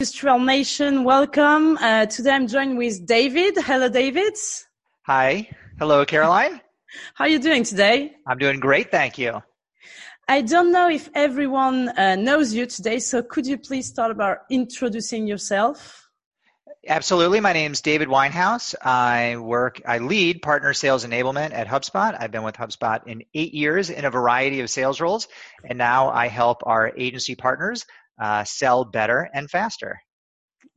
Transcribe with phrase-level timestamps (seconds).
[0.00, 1.76] Industrial Nation, welcome.
[1.76, 3.56] Uh, today I'm joined with David.
[3.58, 4.34] Hello, David.
[5.06, 5.48] Hi.
[5.76, 6.60] Hello, Caroline.
[7.14, 8.12] How are you doing today?
[8.24, 9.42] I'm doing great, thank you.
[10.28, 14.38] I don't know if everyone uh, knows you today, so could you please start about
[14.52, 16.08] introducing yourself?
[16.86, 17.40] Absolutely.
[17.40, 18.76] My name is David Winehouse.
[18.80, 22.16] I work, I lead partner sales enablement at HubSpot.
[22.16, 25.26] I've been with HubSpot in eight years in a variety of sales roles,
[25.64, 27.84] and now I help our agency partners
[28.20, 30.00] uh, sell better and faster.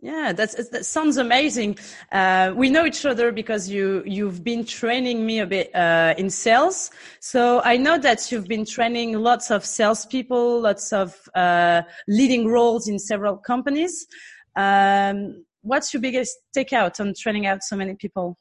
[0.01, 1.77] Yeah, that's, that sounds amazing.
[2.11, 6.31] Uh, we know each other because you you've been training me a bit uh, in
[6.31, 6.89] sales.
[7.19, 12.87] So I know that you've been training lots of salespeople, lots of uh, leading roles
[12.87, 14.07] in several companies.
[14.55, 18.37] Um, what's your biggest takeout on training out so many people?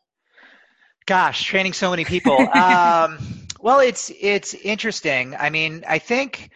[1.04, 2.38] Gosh, training so many people.
[2.54, 3.18] um,
[3.60, 5.36] well, it's it's interesting.
[5.36, 6.50] I mean, I think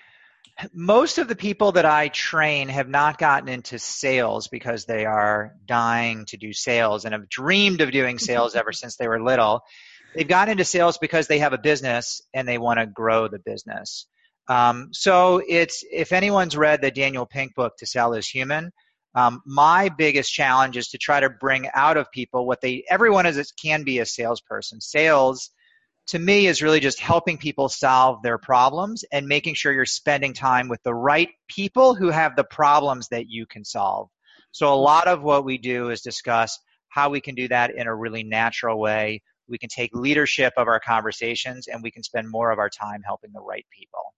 [0.73, 5.55] most of the people that I train have not gotten into sales because they are
[5.67, 9.63] dying to do sales and have dreamed of doing sales ever since they were little.
[10.15, 13.41] They've gotten into sales because they have a business and they want to grow the
[13.41, 14.07] business.
[14.49, 18.71] Um, so it's if anyone's read the Daniel Pink book, To Sell Is Human,
[19.15, 23.27] um, my biggest challenge is to try to bring out of people what they everyone
[23.27, 24.81] is can be a salesperson.
[24.81, 25.51] Sales
[26.09, 30.35] to me is really just helping people solve their problems and making sure you're spending
[30.35, 34.09] time with the right people who have the problems that you can solve.
[34.53, 37.87] So a lot of what we do is discuss how we can do that in
[37.87, 39.23] a really natural way.
[39.49, 43.03] We can take leadership of our conversations and we can spend more of our time
[43.05, 44.15] helping the right people.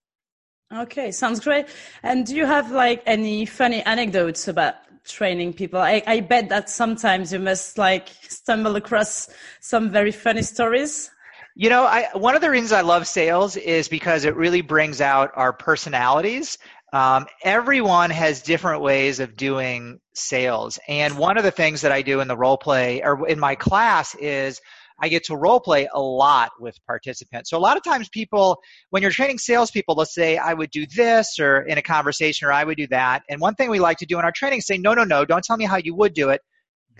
[0.73, 1.67] Okay, sounds great.
[2.03, 5.81] And do you have like any funny anecdotes about training people?
[5.81, 9.29] I, I bet that sometimes you must like stumble across
[9.61, 11.11] some very funny stories.
[11.59, 15.01] You know, I, one of the reasons I love sales is because it really brings
[15.01, 16.59] out our personalities.
[16.93, 20.79] Um, everyone has different ways of doing sales.
[20.87, 23.55] And one of the things that I do in the role play or in my
[23.55, 24.61] class is
[25.01, 27.49] I get to role play a lot with participants.
[27.49, 28.59] So a lot of times people,
[28.91, 32.53] when you're training salespeople, let's say I would do this or in a conversation or
[32.53, 33.23] I would do that.
[33.31, 35.25] And one thing we like to do in our training is say, no, no, no,
[35.25, 36.43] don't tell me how you would do it.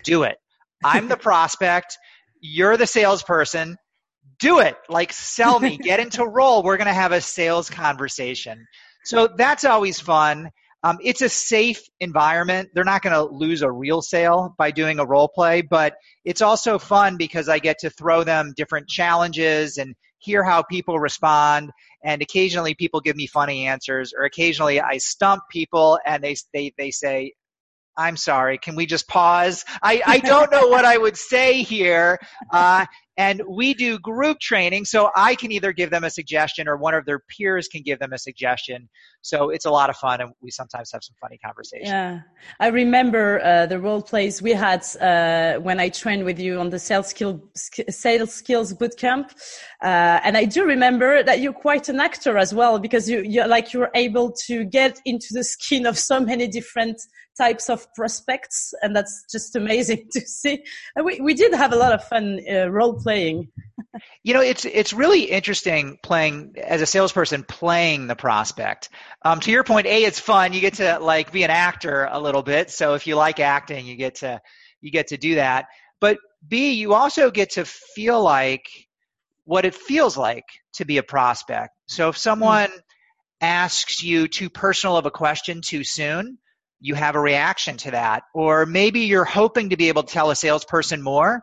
[0.03, 0.39] Do it.
[0.83, 1.99] I'm the prospect.
[2.41, 3.77] You're the salesperson
[4.39, 4.77] do it.
[4.89, 6.63] Like sell me, get into role.
[6.63, 8.67] We're going to have a sales conversation.
[9.05, 10.51] So that's always fun.
[10.83, 12.69] Um, it's a safe environment.
[12.75, 16.43] They're not going to lose a real sale by doing a role play, but it's
[16.43, 21.71] also fun because I get to throw them different challenges and hear how people respond.
[22.05, 26.73] And occasionally people give me funny answers, or occasionally I stump people and they they
[26.79, 27.33] they say,
[27.97, 29.65] I'm sorry, can we just pause?
[29.83, 32.19] I, I don't know what I would say here.
[32.53, 32.85] Uh,
[33.17, 36.95] and we do group training, so I can either give them a suggestion or one
[36.95, 38.89] of their peers can give them a suggestion.
[39.23, 41.89] So it's a lot of fun, and we sometimes have some funny conversations.
[41.89, 42.21] Yeah,
[42.61, 46.71] I remember uh, the role plays we had uh, when I trained with you on
[46.71, 49.31] the sales skill sales skills bootcamp,
[49.83, 53.47] uh, and I do remember that you're quite an actor as well because you you
[53.47, 57.01] like you're able to get into the skin of so many different
[57.37, 60.63] types of prospects, and that's just amazing to see.
[60.95, 63.49] And we we did have a lot of fun uh, role playing.
[64.23, 68.89] you know, it's it's really interesting playing as a salesperson playing the prospect.
[69.23, 70.53] Um, to your point, a it's fun.
[70.53, 72.71] You get to like be an actor a little bit.
[72.71, 74.41] So if you like acting, you get to
[74.81, 75.67] you get to do that.
[76.01, 78.67] But b you also get to feel like
[79.45, 80.45] what it feels like
[80.75, 81.73] to be a prospect.
[81.87, 82.79] So if someone mm-hmm.
[83.41, 86.39] asks you too personal of a question too soon,
[86.81, 88.25] you have a reaction to that.
[88.35, 91.43] Or maybe you're hoping to be able to tell a salesperson more,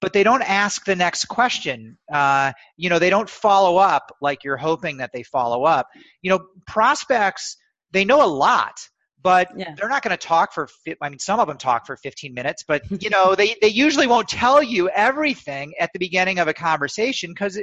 [0.00, 1.98] but they don't ask the next question.
[2.12, 5.88] Uh, you know, they don't follow up like you're hoping that they follow up.
[6.22, 7.56] You know, prospects,
[7.92, 8.78] they know a lot,
[9.22, 9.74] but yeah.
[9.76, 10.68] they're not going to talk for,
[11.02, 14.06] I mean, some of them talk for 15 minutes, but, you know, they, they usually
[14.06, 17.58] won't tell you everything at the beginning of a conversation because,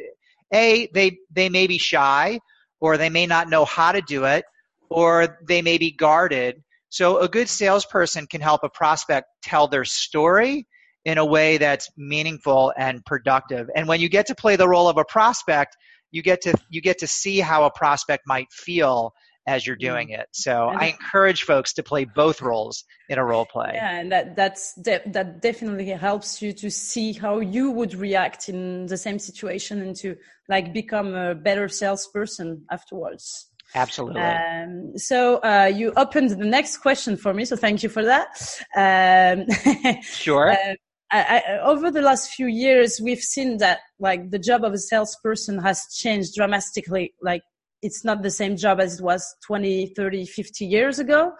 [0.53, 2.39] A, they, they may be shy
[2.81, 4.43] or they may not know how to do it
[4.89, 6.61] or they may be guarded.
[6.89, 10.67] So a good salesperson can help a prospect tell their story
[11.05, 13.69] in a way that's meaningful and productive.
[13.75, 15.77] And when you get to play the role of a prospect,
[16.11, 19.13] you get to you get to see how a prospect might feel
[19.47, 20.27] as you're doing it.
[20.31, 23.71] So I encourage folks to play both roles in a role play.
[23.75, 28.49] Yeah, and that that's de- that definitely helps you to see how you would react
[28.49, 30.15] in the same situation and to
[30.49, 33.51] like become a better salesperson afterwards.
[33.75, 34.21] Absolutely.
[34.21, 38.27] Um, so uh, you opened the next question for me, so thank you for that.
[38.75, 40.51] Um, sure.
[40.51, 40.75] Uh,
[41.11, 44.77] I, I, over the last few years, we've seen that like the job of a
[44.77, 47.13] salesperson has changed dramatically.
[47.21, 47.43] Like
[47.81, 51.33] it's not the same job as it was 20, 30, 50 years ago.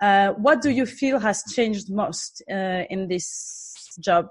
[0.00, 4.30] Uh, what do you feel has changed most uh, in this job?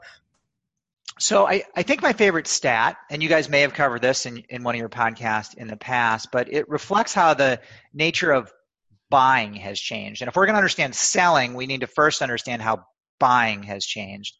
[1.19, 4.39] So I, I think my favorite stat, and you guys may have covered this in,
[4.49, 7.59] in one of your podcasts in the past, but it reflects how the
[7.93, 8.51] nature of
[9.09, 10.21] buying has changed.
[10.21, 12.85] And if we're going to understand selling, we need to first understand how
[13.19, 14.35] buying has changed.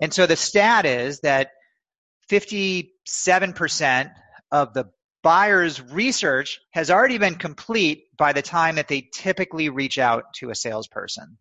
[0.00, 1.50] And so the stat is that
[2.30, 4.12] 57%
[4.50, 4.90] of the
[5.22, 10.50] buyer's research has already been complete by the time that they typically reach out to
[10.50, 11.38] a salesperson.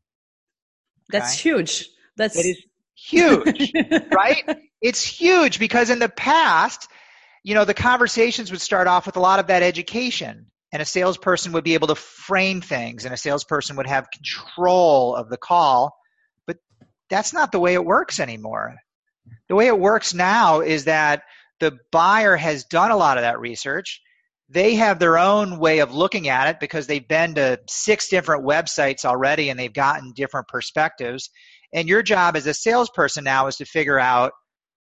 [1.09, 1.19] Okay?
[1.19, 1.89] That's huge.
[2.15, 2.63] That's it is
[2.95, 3.71] huge,
[4.11, 4.43] right?
[4.81, 6.89] It's huge because in the past,
[7.43, 10.85] you know, the conversations would start off with a lot of that education and a
[10.85, 15.37] salesperson would be able to frame things and a salesperson would have control of the
[15.37, 15.97] call.
[17.09, 18.75] That's not the way it works anymore.
[19.49, 21.23] The way it works now is that
[21.59, 24.01] the buyer has done a lot of that research.
[24.49, 28.45] They have their own way of looking at it because they've been to six different
[28.45, 31.29] websites already and they've gotten different perspectives.
[31.73, 34.31] And your job as a salesperson now is to figure out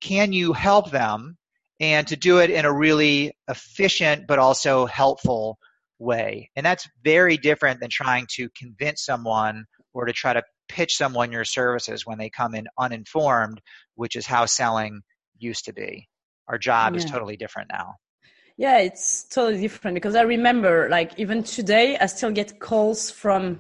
[0.00, 1.36] can you help them
[1.80, 5.58] and to do it in a really efficient but also helpful
[5.98, 6.50] way.
[6.56, 11.32] And that's very different than trying to convince someone or to try to pitch someone
[11.32, 13.60] your services when they come in uninformed,
[13.94, 15.02] which is how selling
[15.38, 16.08] used to be.
[16.48, 16.98] Our job yeah.
[16.98, 17.94] is totally different now.
[18.56, 23.58] Yeah, it's totally different because I remember like even today I still get calls from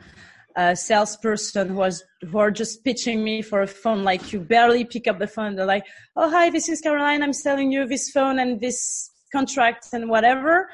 [0.56, 4.84] a salesperson who was who are just pitching me for a phone like you barely
[4.84, 5.84] pick up the phone they're like
[6.14, 10.68] oh hi this is caroline i'm selling you this phone and this contract and whatever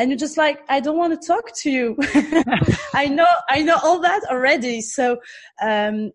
[0.00, 1.96] and you're just like i don't want to talk to you.
[2.94, 4.80] I know i know all that already.
[4.80, 5.18] So
[5.62, 6.12] um,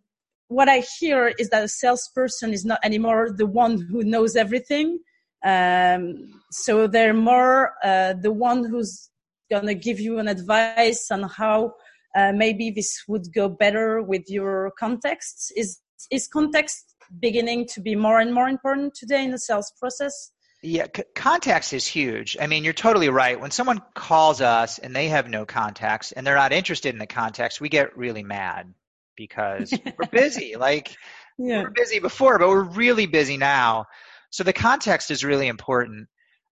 [0.47, 4.99] what i hear is that a salesperson is not anymore the one who knows everything.
[5.45, 9.09] Um, so they're more uh, the one who's
[9.51, 11.75] to give you an advice on how
[12.15, 15.53] uh, maybe this would go better with your context.
[15.55, 15.79] Is
[16.11, 20.31] is context beginning to be more and more important today in the sales process
[20.65, 22.37] yeah, c- context is huge.
[22.39, 23.39] I mean, you're totally right.
[23.39, 27.07] When someone calls us and they have no context and they're not interested in the
[27.07, 28.73] context, we get really mad
[29.15, 30.55] because we're busy.
[30.55, 30.95] Like,
[31.37, 31.59] yeah.
[31.59, 33.85] we are busy before, but we're really busy now.
[34.29, 36.07] So the context is really important.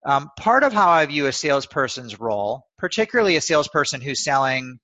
[0.05, 4.79] Um, part of how I view a salesperson's role, particularly a salesperson who's selling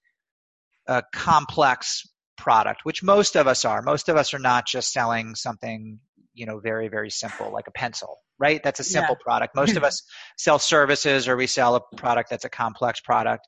[0.87, 3.81] a complex product, which most of us are.
[3.81, 5.99] Most of us are not just selling something,
[6.39, 8.63] you know, very, very simple, like a pencil right?
[8.63, 9.23] That's a simple yeah.
[9.23, 9.55] product.
[9.55, 10.03] Most of us
[10.37, 13.47] sell services or we sell a product that's a complex product.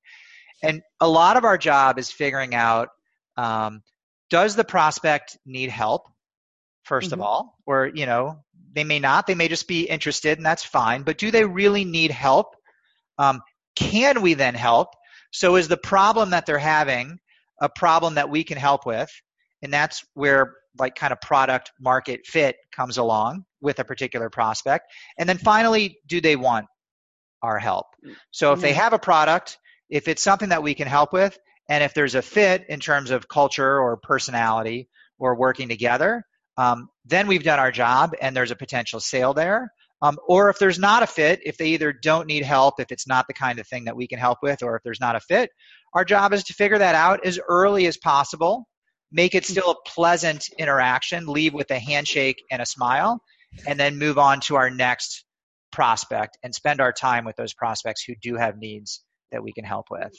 [0.61, 2.89] And a lot of our job is figuring out
[3.37, 3.81] um,
[4.29, 6.03] does the prospect need help,
[6.87, 7.13] 1st mm-hmm.
[7.13, 7.57] of all?
[7.65, 8.43] Or, you know,
[8.73, 11.03] they may not, they may just be interested, and that's fine.
[11.03, 12.55] But do they really need help?
[13.17, 13.41] Um,
[13.75, 14.89] can we then help?
[15.31, 17.17] So is the problem that they're having
[17.61, 19.09] a problem that we can help with?
[19.61, 24.91] And that's where like kind of product market fit comes along with a particular prospect.
[25.17, 26.65] And then finally, do they want
[27.41, 27.87] our help?
[28.31, 29.57] So if they have a product,
[29.89, 31.37] if it's something that we can help with,
[31.69, 34.89] and if there's a fit in terms of culture or personality
[35.19, 36.23] or working together,
[36.57, 39.71] um, then we've done our job and there's a potential sale there.
[40.03, 43.07] Um, or if there's not a fit, if they either don't need help, if it's
[43.07, 45.19] not the kind of thing that we can help with, or if there's not a
[45.19, 45.51] fit,
[45.93, 48.67] our job is to figure that out as early as possible
[49.11, 53.21] make it still a pleasant interaction, leave with a handshake and a smile,
[53.67, 55.25] and then move on to our next
[55.71, 59.63] prospect and spend our time with those prospects who do have needs that we can
[59.63, 60.11] help with.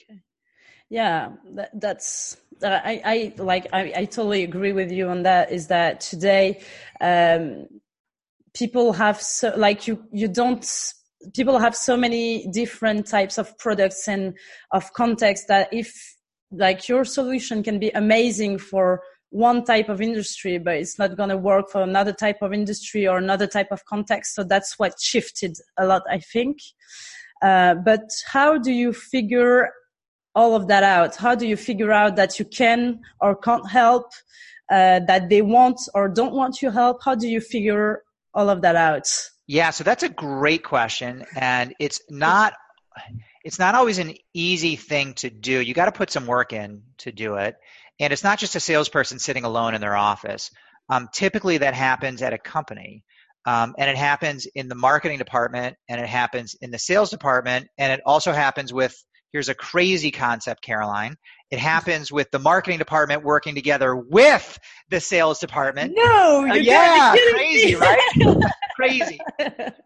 [0.89, 5.51] Yeah, that, that's uh, I, I like I, I totally agree with you on that.
[5.51, 6.63] Is that today
[7.01, 7.67] um,
[8.55, 10.67] people have so like you you don't
[11.35, 14.37] people have so many different types of products and
[14.73, 16.12] of context that if
[16.53, 21.31] like your solution can be amazing for one type of industry, but it's not going
[21.31, 24.35] to work for another type of industry or another type of context.
[24.35, 26.59] So that's what shifted a lot, I think.
[27.41, 29.71] Uh, but how do you figure
[30.35, 31.17] all of that out?
[31.17, 34.13] How do you figure out that you can or can't help,
[34.71, 36.99] uh, that they want or don't want your help?
[37.03, 38.03] How do you figure
[38.35, 39.09] all of that out?
[39.47, 41.25] Yeah, so that's a great question.
[41.37, 42.53] And it's not
[43.45, 45.61] it's not always an easy thing to do.
[45.61, 47.57] You got to put some work in to do it.
[48.01, 50.51] And it's not just a salesperson sitting alone in their office.
[50.89, 53.05] Um, typically, that happens at a company.
[53.45, 57.69] Um, and it happens in the marketing department, and it happens in the sales department,
[57.77, 58.95] and it also happens with
[59.33, 61.17] here's a crazy concept, Caroline.
[61.51, 64.59] It happens with the marketing department working together with
[64.91, 65.93] the sales department.
[65.97, 68.01] No, you uh, yeah, crazy, right?
[68.77, 69.19] crazy,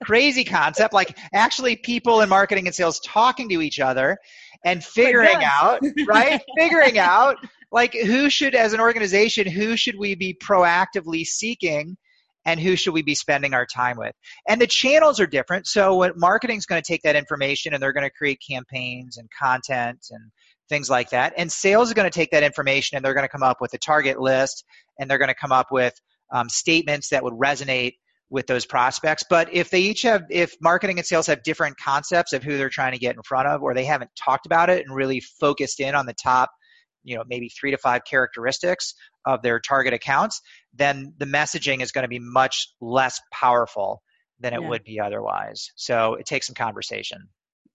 [0.02, 0.92] crazy concept.
[0.92, 4.18] Like actually, people in marketing and sales talking to each other
[4.64, 6.40] and figuring out, right?
[6.58, 7.36] figuring out
[7.72, 11.96] like who should as an organization who should we be proactively seeking
[12.46, 14.14] and who should we be spending our time with.
[14.48, 15.66] And the channels are different.
[15.66, 19.16] So what marketing is going to take that information and they're going to create campaigns
[19.18, 20.30] and content and
[20.68, 21.34] things like that.
[21.36, 23.74] And sales is going to take that information and they're going to come up with
[23.74, 24.64] a target list
[24.98, 25.94] and they're going to come up with
[26.32, 27.94] um, statements that would resonate
[28.30, 29.24] with those prospects.
[29.28, 32.68] But if they each have, if marketing and sales have different concepts of who they're
[32.68, 35.80] trying to get in front of, or they haven't talked about it and really focused
[35.80, 36.50] in on the top,
[37.04, 40.40] you know, maybe three to five characteristics of their target accounts,
[40.74, 44.02] then the messaging is going to be much less powerful
[44.40, 44.68] than it yeah.
[44.68, 45.70] would be otherwise.
[45.76, 47.28] So it takes some conversation.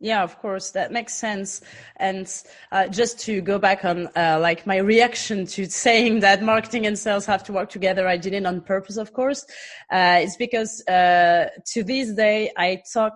[0.04, 1.62] Yeah, of course, that makes sense.
[1.98, 2.28] And
[2.72, 6.98] uh, just to go back on, uh, like my reaction to saying that marketing and
[6.98, 9.46] sales have to work together, I did it on purpose, of course.
[9.92, 13.14] Uh, it's because uh, to this day, I talk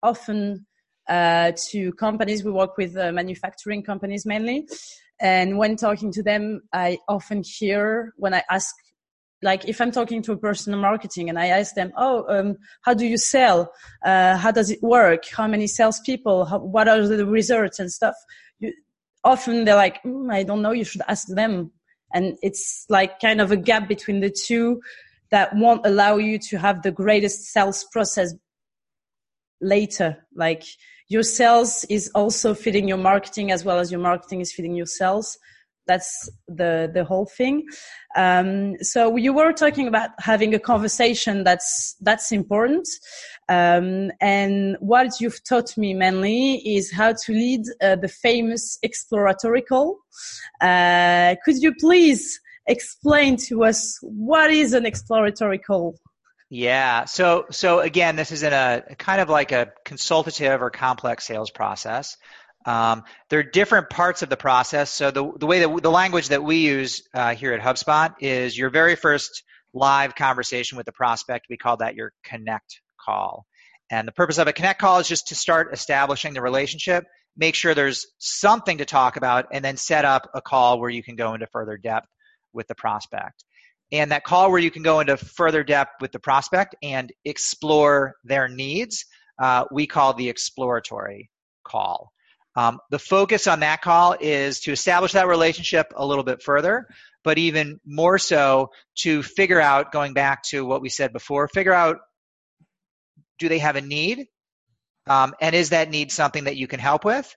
[0.00, 0.64] often
[1.08, 2.44] uh, to companies.
[2.44, 4.68] We work with uh, manufacturing companies mainly,
[5.18, 8.76] and when talking to them, I often hear when I ask
[9.42, 12.56] like if I'm talking to a person in marketing and I ask them, oh, um,
[12.82, 13.72] how do you sell?
[14.04, 15.24] Uh, how does it work?
[15.28, 16.46] How many salespeople?
[16.46, 18.14] How, what are the results and stuff?
[18.58, 18.72] You,
[19.22, 20.72] often they're like, mm, I don't know.
[20.72, 21.70] You should ask them.
[22.12, 24.80] And it's like kind of a gap between the two
[25.30, 28.34] that won't allow you to have the greatest sales process
[29.60, 30.26] later.
[30.34, 30.64] Like
[31.08, 34.86] your sales is also feeding your marketing as well as your marketing is feeding your
[34.86, 35.38] sales
[35.88, 37.66] that's the the whole thing
[38.16, 42.86] um, so you were talking about having a conversation that's that's important
[43.48, 49.62] um, and what you've taught me mainly is how to lead uh, the famous exploratory
[49.62, 49.98] call
[50.60, 55.98] uh, could you please explain to us what is an exploratory call
[56.50, 57.04] yeah.
[57.04, 61.50] So so again, this is in a kind of like a consultative or complex sales
[61.50, 62.16] process.
[62.66, 64.90] Um, there are different parts of the process.
[64.90, 68.58] So the, the way that the language that we use uh, here at HubSpot is
[68.58, 71.46] your very first live conversation with the prospect.
[71.48, 73.46] We call that your connect call.
[73.90, 77.04] And the purpose of a connect call is just to start establishing the relationship,
[77.36, 81.02] make sure there's something to talk about, and then set up a call where you
[81.02, 82.08] can go into further depth
[82.52, 83.44] with the prospect.
[83.90, 88.16] And that call where you can go into further depth with the prospect and explore
[88.24, 89.06] their needs,
[89.38, 91.30] uh, we call the exploratory
[91.64, 92.12] call.
[92.58, 96.88] Um, the focus on that call is to establish that relationship a little bit further,
[97.22, 101.72] but even more so to figure out, going back to what we said before, figure
[101.72, 101.98] out
[103.38, 104.26] do they have a need?
[105.06, 107.32] Um, and is that need something that you can help with?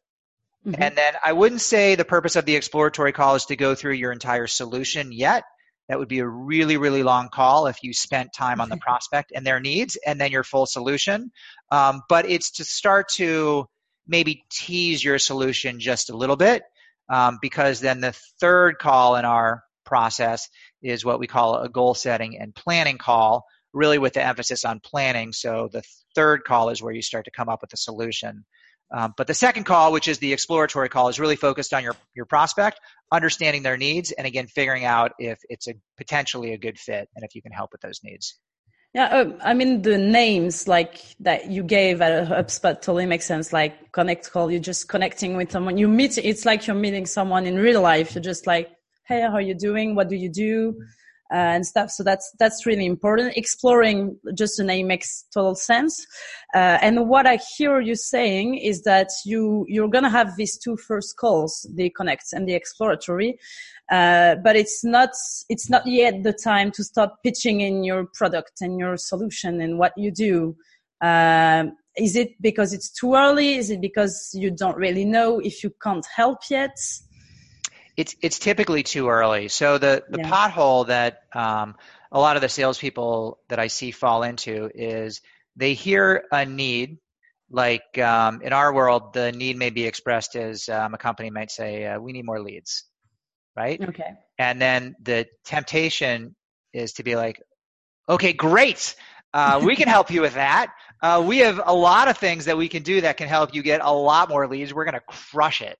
[0.65, 0.81] Mm-hmm.
[0.81, 3.93] And then I wouldn't say the purpose of the exploratory call is to go through
[3.93, 5.43] your entire solution yet.
[5.87, 9.33] That would be a really, really long call if you spent time on the prospect
[9.35, 11.31] and their needs and then your full solution.
[11.69, 13.67] Um, but it's to start to
[14.11, 16.63] maybe tease your solution just a little bit
[17.09, 20.47] um, because then the third call in our process
[20.83, 24.81] is what we call a goal setting and planning call, really with the emphasis on
[24.81, 25.31] planning.
[25.31, 25.81] So the
[26.13, 28.45] third call is where you start to come up with a solution.
[28.93, 31.95] Um, but the second call, which is the exploratory call, is really focused on your,
[32.13, 32.79] your prospect,
[33.11, 37.23] understanding their needs, and again, figuring out if it's a potentially a good fit and
[37.23, 38.37] if you can help with those needs.
[38.93, 43.53] Yeah, uh, I mean the names like that you gave at HubSpot totally makes sense.
[43.53, 45.77] Like connect call, you're just connecting with someone.
[45.77, 48.13] You meet, it's like you're meeting someone in real life.
[48.13, 48.69] You're just like,
[49.07, 49.95] hey, how are you doing?
[49.95, 50.75] What do you do?
[51.31, 51.89] Uh, and stuff.
[51.89, 53.37] So that's that's really important.
[53.37, 56.05] Exploring just the name makes total sense.
[56.53, 60.75] Uh, and what I hear you saying is that you you're gonna have these two
[60.75, 63.39] first calls, the connect and the exploratory,
[63.89, 65.11] uh, but it's not
[65.47, 69.79] it's not yet the time to start pitching in your product and your solution and
[69.79, 70.57] what you do.
[70.99, 73.55] Uh, is it because it's too early?
[73.55, 76.77] Is it because you don't really know if you can't help yet?
[78.01, 79.47] It's it's typically too early.
[79.47, 80.29] So the the yeah.
[80.29, 81.75] pothole that um,
[82.11, 85.21] a lot of the salespeople that I see fall into is
[85.55, 86.97] they hear a need.
[87.53, 91.51] Like um, in our world, the need may be expressed as um, a company might
[91.51, 92.85] say, uh, "We need more leads."
[93.55, 93.81] right?
[93.81, 94.13] Okay.
[94.37, 96.35] And then the temptation
[96.73, 97.41] is to be like,
[98.07, 98.95] okay, great.
[99.33, 100.73] Uh, we can help you with that.
[101.01, 103.63] Uh, we have a lot of things that we can do that can help you
[103.63, 104.73] get a lot more leads.
[104.73, 105.77] We're going to crush it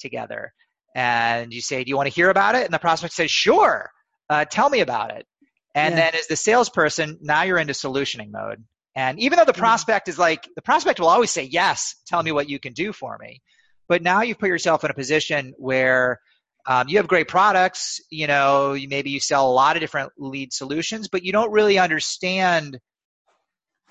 [0.00, 0.52] together.
[0.94, 2.64] And you say, do you want to hear about it?
[2.64, 3.90] And the prospect says, sure.
[4.30, 5.26] Uh, tell me about it.
[5.74, 6.10] And yeah.
[6.10, 8.64] then as the salesperson, now you're into solutioning mode.
[8.94, 12.30] And even though the prospect is like, the prospect will always say, yes, tell me
[12.30, 13.42] what you can do for me.
[13.88, 16.20] But now you've put yourself in a position where
[16.66, 20.12] um, you have great products, you know, you, maybe you sell a lot of different
[20.16, 22.78] lead solutions, but you don't really understand,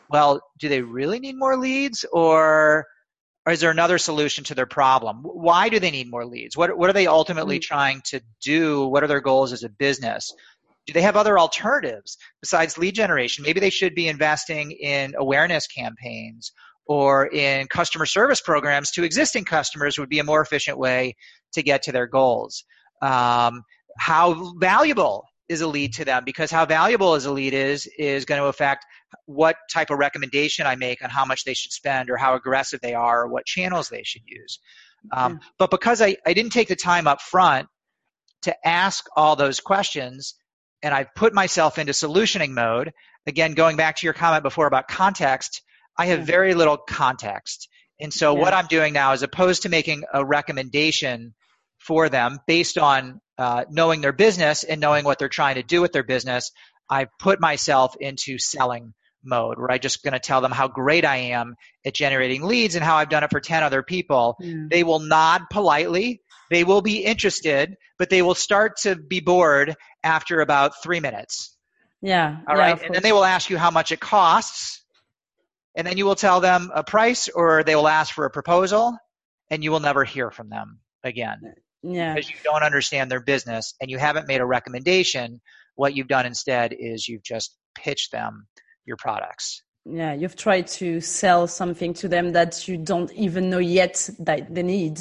[0.10, 2.86] well, do they really need more leads or
[3.46, 5.18] Or is there another solution to their problem?
[5.24, 6.56] Why do they need more leads?
[6.56, 7.74] What, what are they ultimately mm-hmm.
[7.74, 8.88] trying to do?
[8.88, 10.34] What are their goals as a business?
[10.86, 13.44] Do they have other alternatives besides lead generation?
[13.44, 16.52] Maybe they should be investing in awareness campaigns
[16.86, 21.16] or in customer service programs to existing customers would be a more efficient way
[21.54, 22.66] to get to their goals.
[23.02, 23.64] Um,
[23.98, 26.24] how valuable is a lead to them?
[26.26, 28.86] Because how valuable is a lead is is going to affect
[29.26, 32.82] what type of recommendation I make on how much they should spend or how aggressive
[32.82, 34.60] they are or what channels they should use.
[35.12, 37.68] Um, But because I, I didn't take the time up front
[38.44, 40.36] to ask all those questions
[40.82, 42.92] and I've put myself into solutioning mode,
[43.26, 45.62] again, going back to your comment before about context,
[45.98, 47.70] I have very little context.
[48.00, 48.42] And so yeah.
[48.42, 51.34] what I'm doing now, as opposed to making a recommendation
[51.86, 55.82] for them based on uh, knowing their business and knowing what they're trying to do
[55.82, 56.52] with their business,
[56.90, 61.06] I've put myself into selling mode where I'm just going to tell them how great
[61.06, 64.36] I am at generating leads and how I've done it for 10 other people.
[64.42, 64.70] Mm.
[64.70, 66.22] They will nod politely.
[66.50, 71.56] They will be interested, but they will start to be bored after about three minutes.
[72.02, 72.38] Yeah.
[72.48, 72.82] All yeah, right.
[72.82, 74.84] And then they will ask you how much it costs
[75.76, 78.98] and then you will tell them a price or they will ask for a proposal
[79.50, 82.14] and you will never hear from them again yeah.
[82.14, 85.42] because you don't understand their business and you haven't made a recommendation
[85.76, 88.48] what you've done instead is you've just pitched them
[88.86, 93.60] your products yeah you've tried to sell something to them that you don't even know
[93.60, 95.00] yet that they need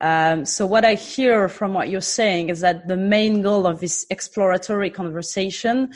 [0.00, 3.80] um, so what i hear from what you're saying is that the main goal of
[3.80, 5.90] this exploratory conversation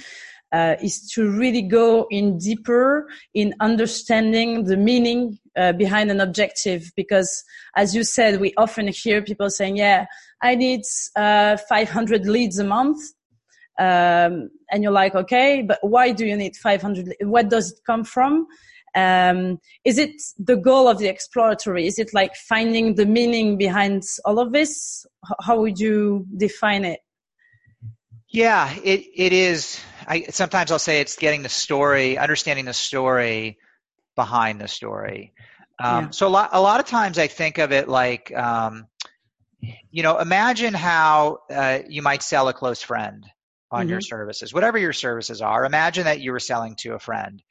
[0.54, 6.92] uh, is to really go in deeper in understanding the meaning uh, behind an objective.
[6.94, 7.42] Because
[7.74, 10.06] as you said we often hear people saying yeah
[10.42, 10.82] i need
[11.16, 13.00] uh, 500 leads a month.
[13.76, 18.04] Um, and you're like okay but why do you need 500 what does it come
[18.04, 18.46] from?
[18.96, 21.84] Um, is it the goal of the exploratory?
[21.88, 25.04] Is it like finding the meaning behind all of this?
[25.42, 27.00] How would you define it
[28.34, 33.58] yeah it, it is I sometimes I'll say it's getting the story, understanding the story
[34.16, 35.32] behind the story.
[35.82, 36.10] Um, yeah.
[36.10, 38.86] So a lot, a lot of times I think of it like, um,
[39.90, 43.26] you know, imagine how uh, you might sell a close friend
[43.70, 43.90] on mm-hmm.
[43.90, 45.64] your services, whatever your services are.
[45.64, 47.42] Imagine that you were selling to a friend.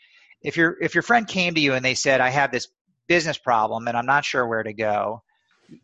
[0.41, 2.67] If your if your friend came to you and they said, "I have this
[3.07, 5.23] business problem and I'm not sure where to go,"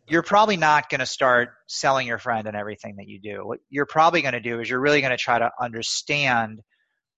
[0.08, 3.46] you're probably not going to start selling your friend and everything that you do.
[3.46, 6.60] What you're probably going to do is you're really going to try to understand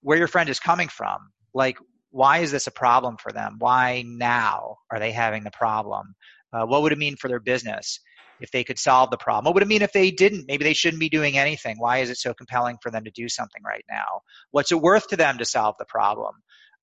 [0.03, 1.19] where your friend is coming from.
[1.55, 1.79] Like,
[2.11, 3.57] why is this a problem for them?
[3.59, 6.15] Why now are they having the problem?
[6.53, 8.01] Uh, what would it mean for their business
[8.41, 9.45] if they could solve the problem?
[9.45, 10.47] What would it mean if they didn't?
[10.47, 11.77] Maybe they shouldn't be doing anything.
[11.79, 14.21] Why is it so compelling for them to do something right now?
[14.51, 16.35] What's it worth to them to solve the problem?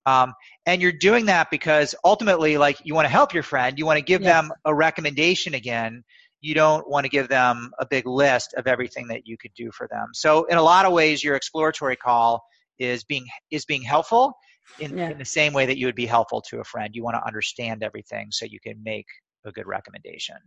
[0.09, 0.33] Um,
[0.65, 3.97] and you're doing that because ultimately, like you want to help your friend, you want
[3.97, 6.03] to give them a recommendation again.
[6.41, 9.71] You don't want to give them a big list of everything that you could do
[9.71, 10.07] for them.
[10.13, 12.43] So, in a lot of ways, your exploratory call
[12.79, 14.33] is being is being helpful
[14.79, 15.09] in, yeah.
[15.09, 16.95] in the same way that you would be helpful to a friend.
[16.95, 19.07] You want to understand everything so you can make
[19.45, 20.37] a good recommendation.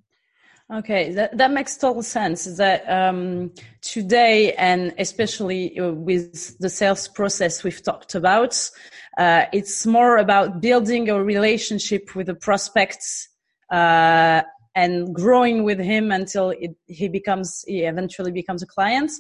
[0.70, 2.44] Okay, that, that makes total sense.
[2.56, 8.70] That um, today, and especially uh, with the sales process we've talked about,
[9.18, 13.28] uh, it's more about building a relationship with the prospects
[13.70, 14.42] uh,
[14.74, 19.10] and growing with him until it, he becomes, he eventually becomes a client.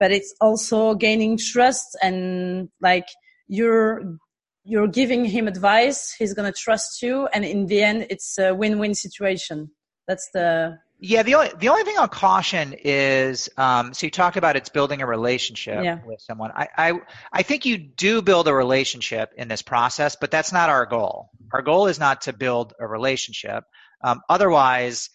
[0.00, 3.06] But it's also gaining trust and like
[3.46, 4.18] you're
[4.64, 6.14] you're giving him advice.
[6.18, 9.70] He's gonna trust you, and in the end, it's a win-win situation.
[10.06, 14.36] That's the yeah, the only the only thing I'll caution is um, so you talked
[14.36, 15.98] about it's building a relationship yeah.
[16.04, 16.50] with someone.
[16.54, 17.00] I, I
[17.32, 21.30] I think you do build a relationship in this process, but that's not our goal.
[21.52, 23.64] Our goal is not to build a relationship.
[24.02, 25.10] Um, otherwise,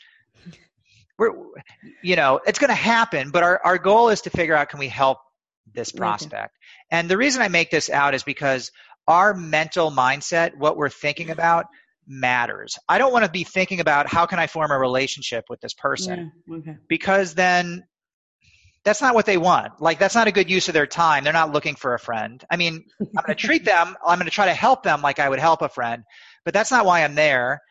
[1.18, 1.32] we're
[2.04, 3.32] you know it's going to happen.
[3.32, 5.20] But our our goal is to figure out can we help
[5.74, 6.56] this prospect.
[6.92, 8.72] And the reason I make this out is because
[9.08, 11.66] our mental mindset, what we're thinking about,
[12.10, 12.78] matters.
[12.90, 15.74] I don't want to be thinking about how can I form a relationship with this
[15.74, 16.78] person yeah, okay.
[16.90, 17.86] because then
[18.84, 19.80] that's not what they want.
[19.80, 21.24] Like that's not a good use of their time.
[21.24, 22.44] They're not looking for a friend.
[22.50, 25.20] I mean, I'm going to treat them, I'm going to try to help them like
[25.20, 26.04] I would help a friend,
[26.46, 27.62] but that's not why I'm there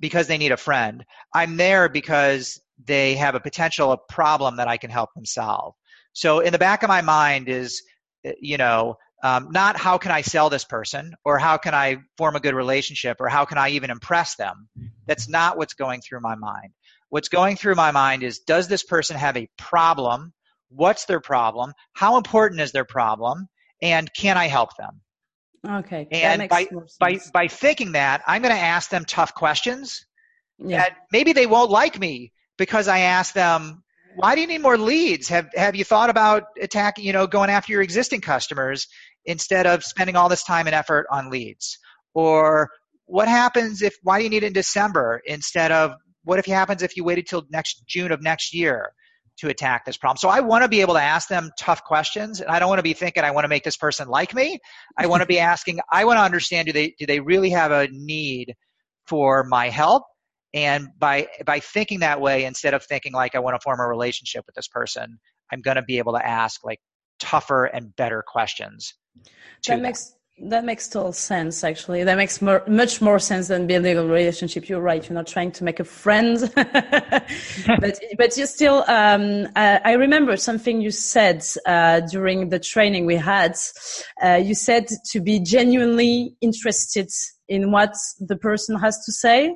[0.00, 1.04] because they need a friend.
[1.34, 5.74] I'm there because they have a potential a problem that I can help them solve.
[6.12, 7.82] So in the back of my mind is
[8.24, 11.98] eh, you know, um, not how can I sell this person or how can I
[12.18, 14.68] form a good relationship or how can I even impress them.
[15.06, 16.70] That's not what's going through my mind.
[17.08, 20.32] What's going through my mind is does this person have a problem?
[20.70, 21.72] What's their problem?
[21.92, 23.48] How important is their problem?
[23.80, 25.00] And can I help them?
[25.68, 26.08] Okay.
[26.10, 26.66] And by,
[26.98, 30.04] by, by thinking that, I'm going to ask them tough questions
[30.58, 30.78] yeah.
[30.78, 33.81] that maybe they won't like me because I asked them,
[34.14, 35.28] why do you need more leads?
[35.28, 38.86] Have have you thought about attacking, you know, going after your existing customers
[39.24, 41.78] instead of spending all this time and effort on leads?
[42.14, 42.70] Or
[43.06, 45.92] what happens if why do you need it in December instead of
[46.24, 48.92] what if it happens if you waited till next June of next year
[49.38, 50.18] to attack this problem?
[50.18, 52.78] So I want to be able to ask them tough questions and I don't want
[52.78, 54.58] to be thinking I want to make this person like me.
[54.96, 57.72] I want to be asking I want to understand do they do they really have
[57.72, 58.54] a need
[59.06, 60.04] for my help?
[60.54, 63.86] And by by thinking that way instead of thinking like I want to form a
[63.86, 65.18] relationship with this person,
[65.50, 66.80] I'm going to be able to ask like
[67.18, 68.94] tougher and better questions.
[69.66, 72.04] That makes that makes total sense, actually.
[72.04, 74.68] That makes more, much more sense than building a relationship.
[74.68, 75.06] You're right.
[75.06, 78.84] You're not trying to make a friend, but but you still.
[78.88, 83.56] Um, I, I, remember something you said uh, during the training we had.
[84.22, 87.08] Uh, you said to be genuinely interested
[87.48, 89.54] in what the person has to say,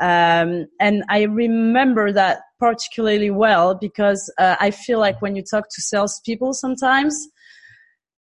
[0.00, 5.64] um, and I remember that particularly well because uh, I feel like when you talk
[5.70, 7.28] to salespeople, sometimes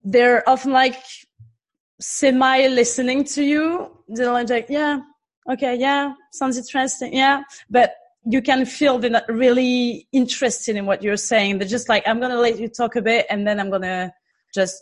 [0.04, 0.98] they're often like
[2.00, 3.92] semi listening to you.
[4.08, 5.00] They're like, yeah,
[5.52, 7.96] okay, yeah, sounds interesting, yeah, but
[8.30, 11.60] you can feel they're not really interested in what you're saying.
[11.60, 14.14] They're just like, I'm gonna let you talk a bit, and then I'm gonna
[14.54, 14.82] just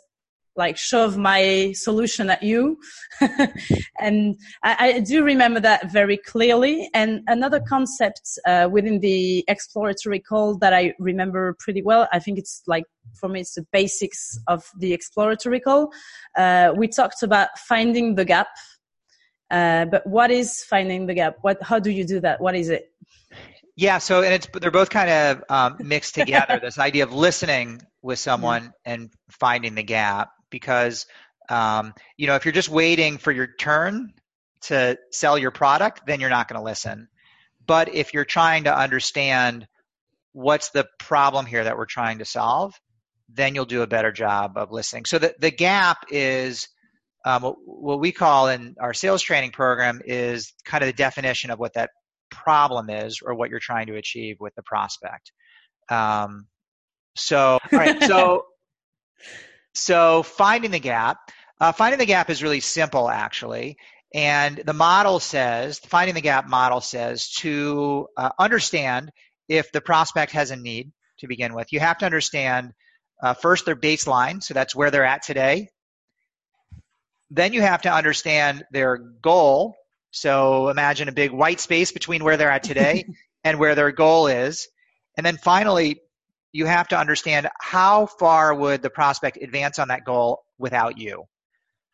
[0.55, 2.77] like shove my solution at you.
[3.99, 6.89] and I, I, do remember that very clearly.
[6.93, 12.37] And another concept uh, within the exploratory call that I remember pretty well, I think
[12.37, 15.91] it's like for me, it's the basics of the exploratory call.
[16.37, 18.47] Uh, we talked about finding the gap.
[19.51, 21.37] Uh, but what is finding the gap?
[21.41, 22.41] What, how do you do that?
[22.41, 22.91] What is it?
[23.77, 26.59] Yeah, so and it's they're both kind of um, mixed together.
[26.61, 31.05] this idea of listening with someone and finding the gap, because
[31.49, 34.13] um, you know if you're just waiting for your turn
[34.61, 37.09] to sell your product, then you're not going to listen.
[37.67, 39.67] But if you're trying to understand
[40.31, 42.73] what's the problem here that we're trying to solve,
[43.27, 45.03] then you'll do a better job of listening.
[45.05, 46.69] So the, the gap is
[47.25, 51.51] um, what, what we call in our sales training program is kind of the definition
[51.51, 51.89] of what that
[52.31, 55.31] problem is or what you're trying to achieve with the prospect.
[55.89, 56.47] Um,
[57.15, 58.45] so, all right, so
[59.75, 61.17] so finding the gap,
[61.59, 63.77] uh, finding the gap is really simple actually.
[64.13, 69.11] And the model says, finding the gap model says to uh, understand
[69.49, 72.71] if the prospect has a need to begin with, you have to understand
[73.21, 75.69] uh, first their baseline, so that's where they're at today.
[77.29, 79.75] Then you have to understand their goal.
[80.11, 83.05] So imagine a big white space between where they're at today
[83.43, 84.67] and where their goal is.
[85.17, 85.99] And then finally,
[86.55, 91.25] you have to understand how far would the prospect advance on that goal without you.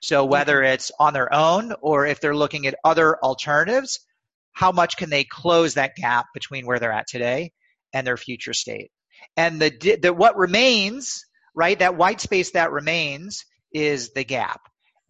[0.02, 4.06] So whether it's on their own or if they're looking at other alternatives,
[4.54, 7.54] how much can they close that gap between where they're at today
[7.91, 8.91] and their future state?
[9.36, 11.80] And the, the what remains, right?
[11.80, 14.62] That white space that remains is the gap.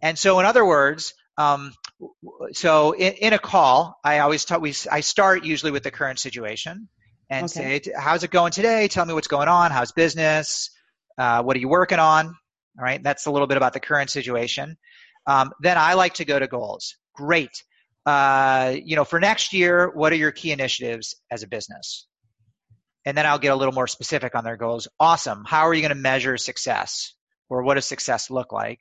[0.01, 1.73] And so, in other words, um,
[2.53, 4.61] so in, in, a call, I always talk.
[4.61, 6.87] We I start usually with the current situation,
[7.31, 7.81] and okay.
[7.81, 8.89] say, how's it going today?
[8.89, 9.71] Tell me what's going on.
[9.71, 10.69] How's business?
[11.17, 12.27] Uh, what are you working on?
[12.27, 14.77] All right, that's a little bit about the current situation.
[15.25, 16.95] Um, then I like to go to goals.
[17.15, 17.63] Great.
[18.05, 22.05] Uh, you know, for next year, what are your key initiatives as a business?
[23.05, 24.87] And then I'll get a little more specific on their goals.
[24.99, 25.43] Awesome.
[25.45, 27.13] How are you going to measure success?
[27.49, 28.79] Or what does success look like?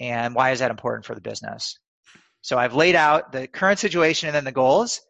[0.00, 1.78] And why is that important for the business?
[2.40, 5.00] So I've laid out the current situation and then the goals.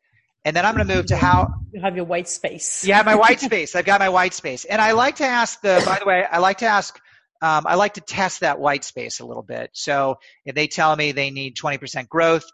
[0.44, 2.84] And then I'm going to move to how you have your white space.
[2.84, 3.76] yeah, my white space.
[3.76, 4.64] I've got my white space.
[4.64, 6.98] And I like to ask the, by the way, I like to ask,
[7.40, 9.70] um, I like to test that white space a little bit.
[9.72, 12.44] So if they tell me they need 20% growth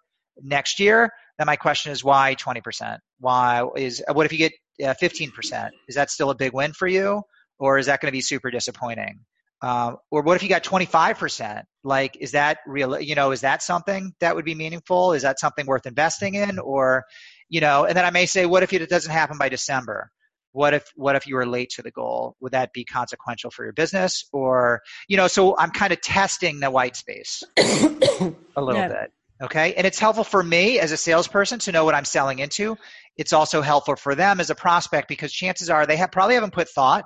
[0.42, 2.98] next year, then my question is why 20%?
[3.20, 5.70] Why is, what if you get uh, 15%?
[5.88, 7.22] Is that still a big win for you?
[7.59, 9.20] Or is that going to be super disappointing?
[9.61, 11.62] Um, or what if you got 25%?
[11.83, 13.01] Like, is that real?
[13.01, 15.12] You know, is that something that would be meaningful?
[15.12, 16.59] Is that something worth investing in?
[16.59, 17.05] Or
[17.49, 20.11] you know, and then I may say, what if it doesn't happen by December?
[20.53, 22.37] What if what if you were late to the goal?
[22.40, 24.29] Would that be consequential for your business?
[24.33, 28.88] Or you know, so I'm kind of testing the white space a little yeah.
[28.88, 29.12] bit.
[29.40, 29.75] Okay.
[29.75, 32.77] And it's helpful for me as a salesperson to know what I'm selling into.
[33.16, 36.53] It's also helpful for them as a prospect because chances are they have probably haven't
[36.53, 37.05] put thought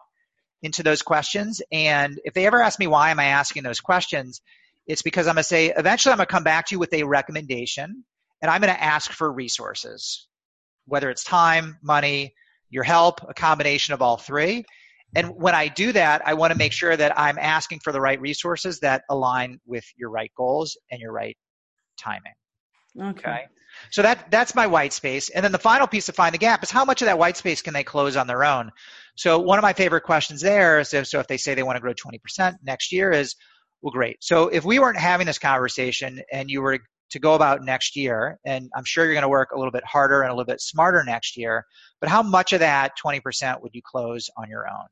[0.63, 1.61] into those questions.
[1.71, 4.41] And if they ever ask me why am I asking those questions,
[4.87, 6.93] it's because I'm going to say, eventually I'm going to come back to you with
[6.93, 8.05] a recommendation
[8.41, 10.27] and I'm going to ask for resources
[10.87, 12.35] whether it's time, money,
[12.71, 14.65] your help, a combination of all three.
[15.15, 18.01] And when I do that, I want to make sure that I'm asking for the
[18.01, 21.37] right resources that align with your right goals and your right
[21.99, 22.33] timing.
[22.99, 23.09] Okay.
[23.09, 23.43] okay?
[23.91, 25.29] So that that's my white space.
[25.31, 27.37] And then the final piece to find the gap is how much of that white
[27.37, 28.71] space can they close on their own?
[29.17, 31.77] So one of my favorite questions there is if, so if they say they want
[31.77, 33.37] to grow 20% next year is,
[33.83, 34.17] well, great.
[34.21, 36.79] So if we weren't having this conversation and you were
[37.11, 39.85] to go about next year, and I'm sure you're going to work a little bit
[39.85, 41.67] harder and a little bit smarter next year,
[42.01, 44.87] but how much of that 20% would you close on your own?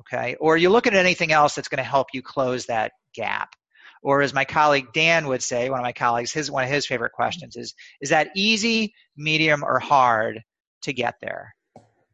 [0.00, 0.36] Okay.
[0.38, 3.54] Or you look at anything else that's going to help you close that gap.
[4.04, 6.86] Or as my colleague Dan would say, one of my colleagues, his one of his
[6.86, 10.42] favorite questions is, is that easy, medium, or hard
[10.82, 11.54] to get there?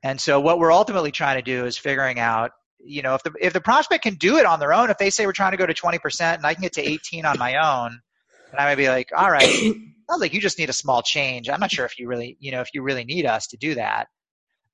[0.05, 3.33] And so what we're ultimately trying to do is figuring out, you know, if the
[3.41, 5.59] if the prospect can do it on their own, if they say we're trying to
[5.59, 8.01] go to 20% and I can get to 18 on my own,
[8.53, 9.45] and I might be like, all right,
[10.11, 11.51] sounds like you just need a small change.
[11.51, 13.75] I'm not sure if you really, you know, if you really need us to do
[13.75, 14.07] that.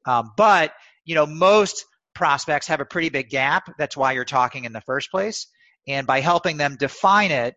[0.05, 0.73] Um, but
[1.07, 3.73] you know, most prospects have a pretty big gap.
[3.79, 5.47] That's why you're talking in the first place.
[5.87, 7.55] And by helping them define it,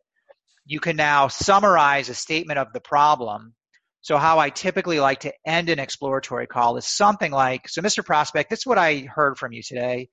[0.65, 3.55] you can now summarize a statement of the problem.
[4.01, 8.05] So how I typically like to end an exploratory call is something like, so Mr.
[8.05, 10.09] Prospect, this is what I heard from you today.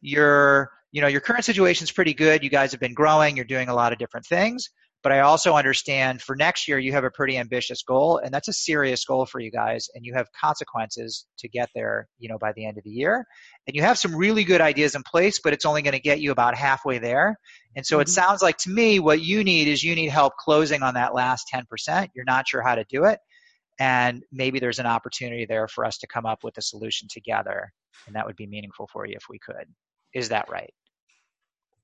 [0.00, 2.42] Your, you know, your current situation is pretty good.
[2.42, 3.36] You guys have been growing.
[3.36, 4.68] You're doing a lot of different things.
[5.04, 8.48] But I also understand for next year, you have a pretty ambitious goal, and that's
[8.48, 12.38] a serious goal for you guys, and you have consequences to get there, you know,
[12.38, 13.26] by the end of the year.
[13.66, 16.20] And you have some really good ideas in place, but it's only going to get
[16.20, 17.38] you about halfway there.
[17.76, 18.02] And so mm-hmm.
[18.02, 21.14] it sounds like to me, what you need is you need help closing on that
[21.14, 22.08] last 10%.
[22.14, 23.18] You're not sure how to do it.
[23.78, 27.70] And maybe there's an opportunity there for us to come up with a solution together.
[28.06, 29.66] And that would be meaningful for you if we could.
[30.14, 30.72] Is that right?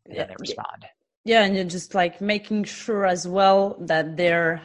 [0.06, 0.88] And yeah, then they respond yeah
[1.26, 4.62] and you're just like making sure as well that they're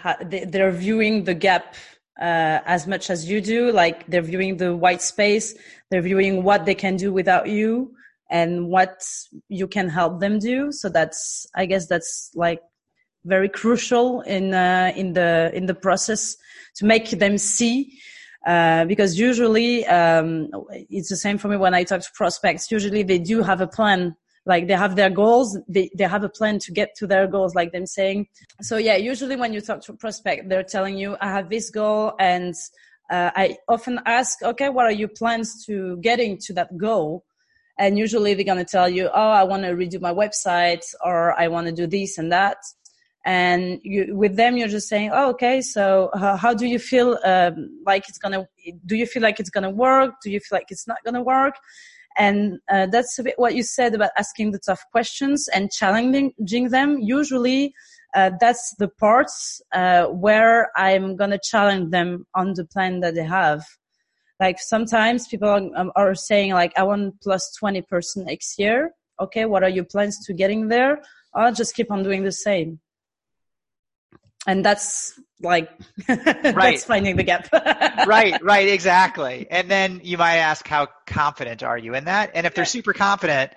[0.48, 1.76] they're viewing the gap
[2.20, 3.72] uh, as much as you do.
[3.72, 5.54] Like they're viewing the white space.
[5.92, 7.94] They're viewing what they can do without you
[8.30, 9.04] and what
[9.50, 10.72] you can help them do.
[10.72, 12.62] So that's i guess that's like
[13.26, 16.38] very crucial in uh, in the in the process
[16.76, 18.00] to make them see
[18.46, 20.50] uh, because usually um,
[20.90, 22.72] it's the same for me when I talk to prospects.
[22.72, 24.16] Usually they do have a plan
[24.46, 27.56] like they have their goals they, they have a plan to get to their goals
[27.56, 28.28] like them saying.
[28.62, 31.70] So yeah usually when you talk to a prospect they're telling you i have this
[31.70, 32.54] goal and
[33.10, 37.26] uh, i often ask okay what are your plans to getting to that goal?
[37.78, 41.38] And usually they're going to tell you oh i want to redo my website or
[41.40, 42.58] i want to do this and that.
[43.28, 47.18] And you, with them you're just saying oh, okay so uh, how do you feel
[47.26, 48.48] um, like it's gonna
[48.86, 50.14] do you feel like it's gonna work?
[50.24, 51.56] Do you feel like it's not gonna work
[52.18, 57.00] and uh, that's what you said about asking the tough questions and challenging them.
[57.00, 57.74] Usually,
[58.16, 63.26] uh, that's the parts uh, where I'm gonna challenge them on the plan that they
[63.26, 63.66] have.
[64.40, 67.84] Like sometimes people are, um, are saying like, I want plus 20%
[68.18, 68.92] next year.
[69.20, 71.02] Okay, what are your plans to getting there?
[71.34, 72.80] I'll just keep on doing the same
[74.48, 75.70] and that's like
[76.10, 76.56] right.
[76.56, 77.50] that's finding the gap.
[78.08, 79.48] Right right exactly.
[79.50, 82.32] And then you might ask how confident are you in that?
[82.36, 83.52] And if they're super confident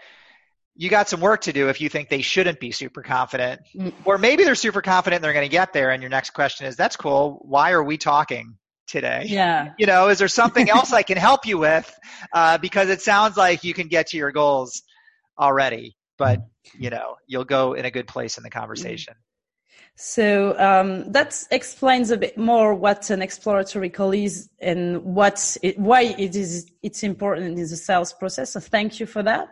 [0.75, 3.61] you got some work to do if you think they shouldn't be super confident.
[3.75, 3.93] Mm.
[4.05, 5.91] or maybe they're super confident they're going to get there.
[5.91, 7.41] And your next question is that's cool.
[7.43, 9.25] Why are we talking today?
[9.27, 9.73] Yeah.
[9.79, 11.93] You know is there something else i can help you with?
[12.33, 14.83] Uh, because it sounds like you can get to your goals
[15.39, 16.41] already but
[16.75, 19.15] you know you'll go in a good place in the conversation
[20.01, 25.77] so um, that explains a bit more what an exploratory call is and what it,
[25.77, 28.53] why it is it's important in the sales process.
[28.53, 29.49] So thank you for that.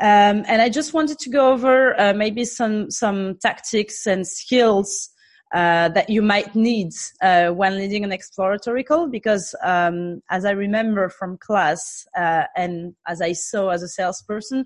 [0.00, 5.10] Um, and I just wanted to go over uh, maybe some some tactics and skills
[5.54, 10.50] uh, that you might need uh, when leading an exploratory call because um, as i
[10.50, 14.64] remember from class uh, and as i saw as a salesperson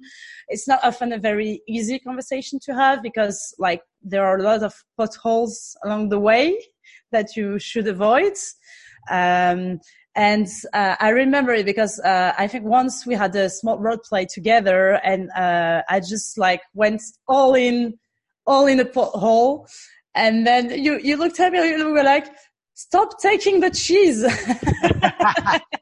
[0.49, 4.62] it's not often a very easy conversation to have because like there are a lot
[4.62, 6.59] of potholes along the way
[7.12, 8.35] that you should avoid.
[9.11, 9.81] Um,
[10.14, 13.97] and uh, I remember it because uh, I think once we had a small role
[13.97, 17.99] play together, and uh, I just like went all in,
[18.47, 19.66] all in a pothole,
[20.14, 22.27] and then you, you looked at me and you were like,
[22.75, 24.25] stop taking the cheese.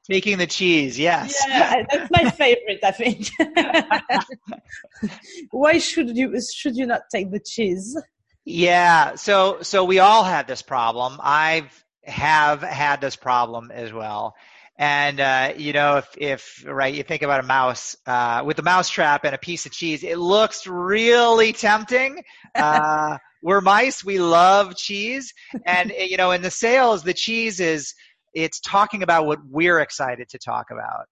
[0.10, 1.42] taking the cheese, yes.
[1.48, 3.30] Yeah, that's my favorite, I think.
[5.50, 7.96] Why should you, should you not take the cheese?
[8.44, 11.18] Yeah, so, so we all had this problem.
[11.22, 14.34] I've, have had this problem as well.
[14.76, 18.62] And uh, you know, if, if right, you think about a mouse uh, with a
[18.62, 22.24] mouse trap and a piece of cheese, it looks really tempting.
[22.54, 24.04] Uh, we're mice.
[24.04, 25.32] We love cheese.
[25.64, 27.94] And, you know, in the sales, the cheese is,
[28.34, 31.06] it's talking about what we're excited to talk about.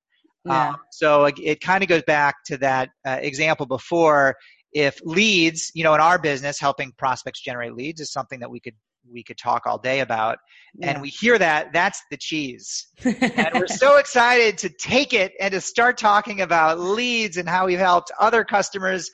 [0.44, 0.70] Yeah.
[0.70, 4.36] Um, so it, it kind of goes back to that uh, example before.
[4.72, 8.60] If leads, you know, in our business, helping prospects generate leads is something that we
[8.60, 8.74] could
[9.10, 10.38] we could talk all day about.
[10.74, 10.90] Yeah.
[10.90, 12.88] And we hear that, that's the cheese.
[13.04, 17.66] and we're so excited to take it and to start talking about leads and how
[17.66, 19.10] we've helped other customers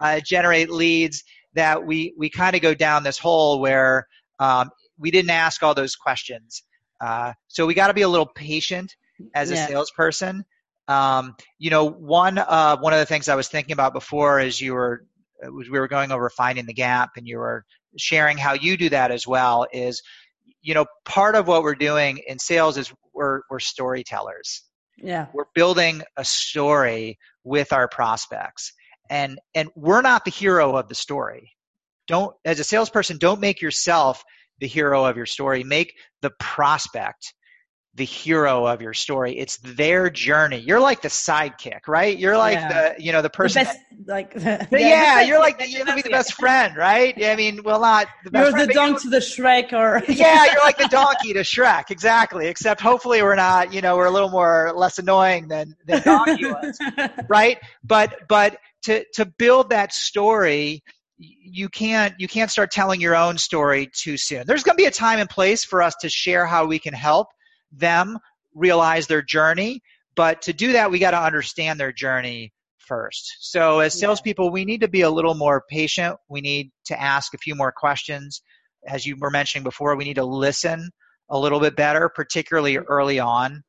[0.00, 1.22] uh, generate leads
[1.56, 4.06] that we, we kind of go down this hole where
[4.38, 6.62] um, we didn't ask all those questions.
[7.00, 8.94] Uh, so we got to be a little patient
[9.34, 9.66] as a yeah.
[9.66, 10.44] salesperson.
[10.88, 14.60] Um, you know, one uh, one of the things I was thinking about before is
[14.60, 15.04] you were
[15.42, 17.64] we were going over finding the gap, and you were
[17.98, 19.66] sharing how you do that as well.
[19.72, 20.02] Is
[20.62, 24.62] you know part of what we're doing in sales is we're we're storytellers.
[24.98, 28.72] Yeah, we're building a story with our prospects,
[29.10, 31.52] and and we're not the hero of the story.
[32.06, 34.24] Don't as a salesperson, don't make yourself
[34.60, 35.64] the hero of your story.
[35.64, 37.34] Make the prospect
[37.96, 39.38] the hero of your story.
[39.38, 40.58] It's their journey.
[40.58, 42.16] You're like the sidekick, right?
[42.16, 42.94] You're like yeah.
[42.94, 43.64] the, you know, the person.
[43.64, 46.76] The best, that, like, the, yeah, you're like, the, you're gonna be the best friend,
[46.76, 47.14] right?
[47.24, 48.44] I mean, well, not the best.
[48.44, 51.90] You're friend, the donkey to the Shrek, or yeah, you're like the donkey to Shrek,
[51.90, 52.48] exactly.
[52.48, 56.44] Except hopefully we're not, you know, we're a little more less annoying than than Donkey
[56.44, 56.78] was,
[57.28, 57.58] right?
[57.82, 60.82] But but to to build that story
[61.18, 64.44] you can't you can't start telling your own story too soon.
[64.46, 66.92] There's going to be a time and place for us to share how we can
[66.92, 67.28] help
[67.72, 68.18] them
[68.54, 69.80] realize their journey,
[70.14, 73.36] but to do that we got to understand their journey first.
[73.40, 76.16] So as salespeople, we need to be a little more patient.
[76.28, 78.42] We need to ask a few more questions.
[78.86, 80.90] As you were mentioning before, we need to listen
[81.28, 83.62] a little bit better, particularly early on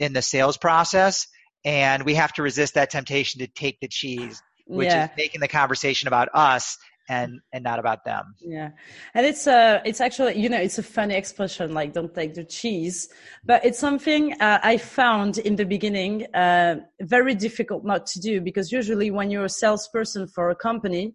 [0.00, 1.26] in the sales process.
[1.64, 5.04] And we have to resist that temptation to take the cheese which yeah.
[5.04, 8.34] is making the conversation about us and and not about them.
[8.40, 8.70] Yeah.
[9.14, 12.44] And it's uh it's actually you know it's a funny expression like don't take the
[12.44, 13.08] cheese.
[13.44, 18.40] But it's something uh, i found in the beginning uh, very difficult not to do
[18.40, 21.14] because usually when you're a salesperson for a company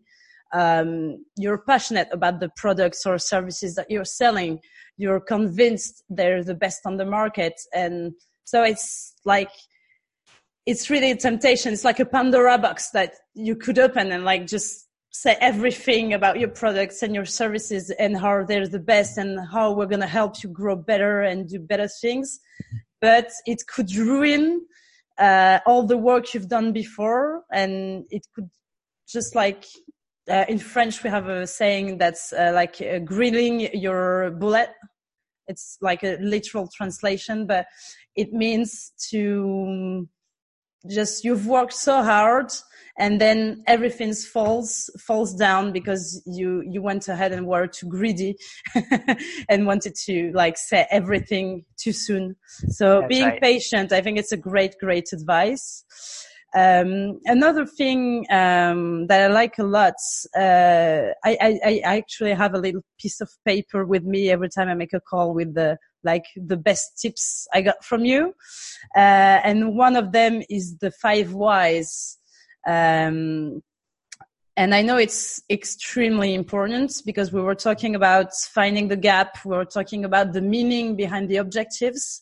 [0.53, 4.59] um, you're passionate about the products or services that you're selling.
[4.97, 7.53] You're convinced they're the best on the market.
[7.71, 8.13] And
[8.45, 9.51] so it's like
[10.69, 11.73] it's really a temptation.
[11.73, 16.39] It's like a Pandora box that you could open and like just say everything about
[16.39, 20.15] your products and your services and how they're the best and how we're going to
[20.19, 22.39] help you grow better and do better things.
[23.01, 24.63] But it could ruin
[25.17, 28.51] uh, all the work you've done before and it could
[29.07, 29.65] just like
[30.29, 34.69] uh, in French, we have a saying that's uh, like uh, grilling your bullet.
[35.47, 37.65] It's like a literal translation, but
[38.15, 40.07] it means to
[40.87, 42.51] just you've worked so hard
[42.97, 48.35] and then everything falls falls down because you you went ahead and were too greedy
[49.49, 52.35] and wanted to like say everything too soon
[52.69, 53.41] so That's being right.
[53.41, 55.83] patient i think it's a great great advice
[56.55, 59.93] um, another thing um, that I like a lot,
[60.35, 64.67] uh, I, I, I, actually have a little piece of paper with me every time
[64.67, 68.33] I make a call with the like the best tips I got from you.
[68.95, 72.17] Uh, and one of them is the five whys.
[72.67, 73.61] Um,
[74.57, 79.37] and I know it's extremely important because we were talking about finding the gap.
[79.45, 82.21] We were talking about the meaning behind the objectives.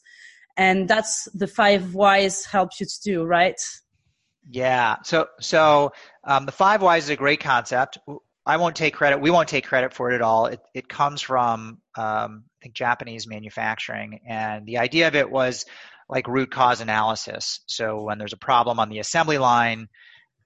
[0.55, 3.59] And that's the five whys help you to do, right?
[4.49, 4.97] Yeah.
[5.03, 5.91] So, so
[6.23, 7.97] um, the five whys is a great concept.
[8.45, 9.19] I won't take credit.
[9.19, 10.45] We won't take credit for it at all.
[10.45, 14.19] It, it comes from, um, think, Japanese manufacturing.
[14.27, 15.65] And the idea of it was
[16.09, 17.61] like root cause analysis.
[17.67, 19.87] So when there's a problem on the assembly line,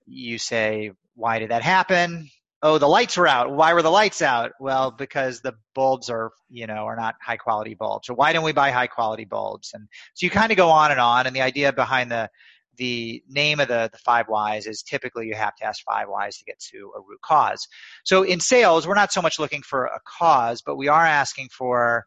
[0.07, 2.29] you say, why did that happen?
[2.63, 3.51] Oh, the lights were out.
[3.51, 4.51] Why were the lights out?
[4.60, 8.07] Well, because the bulbs are, you know, are not high quality bulbs.
[8.07, 9.71] So why don't we buy high quality bulbs?
[9.73, 11.25] And so you kind of go on and on.
[11.25, 12.29] And the idea behind the
[12.77, 16.38] the name of the, the five whys is typically you have to ask five whys
[16.38, 17.67] to get to a root cause.
[18.03, 21.49] So in sales, we're not so much looking for a cause, but we are asking
[21.49, 22.05] for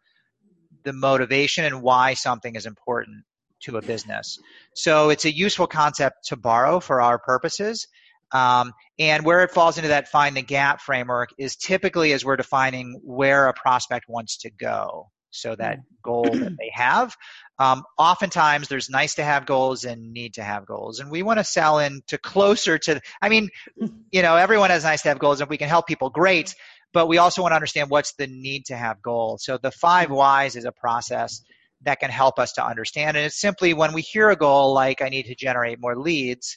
[0.85, 3.25] the motivation and why something is important
[3.61, 4.39] to a business.
[4.75, 7.87] So it's a useful concept to borrow for our purposes.
[8.33, 12.37] Um, and where it falls into that find the gap framework is typically as we're
[12.37, 15.11] defining where a prospect wants to go.
[15.35, 17.17] So that goal that they have.
[17.59, 21.01] Um, oftentimes there's nice to have goals and need to have goals.
[21.01, 23.49] And we want to sell into closer to, I mean,
[24.13, 25.41] you know, everyone has nice to have goals.
[25.41, 26.55] If we can help people, great.
[26.93, 29.39] But we also want to understand what's the need to have goal.
[29.41, 31.43] So the five whys is a process
[31.83, 33.17] that can help us to understand.
[33.17, 36.57] And it's simply when we hear a goal like I need to generate more leads,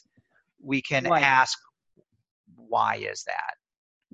[0.62, 1.58] we can ask,
[2.56, 3.54] why is that?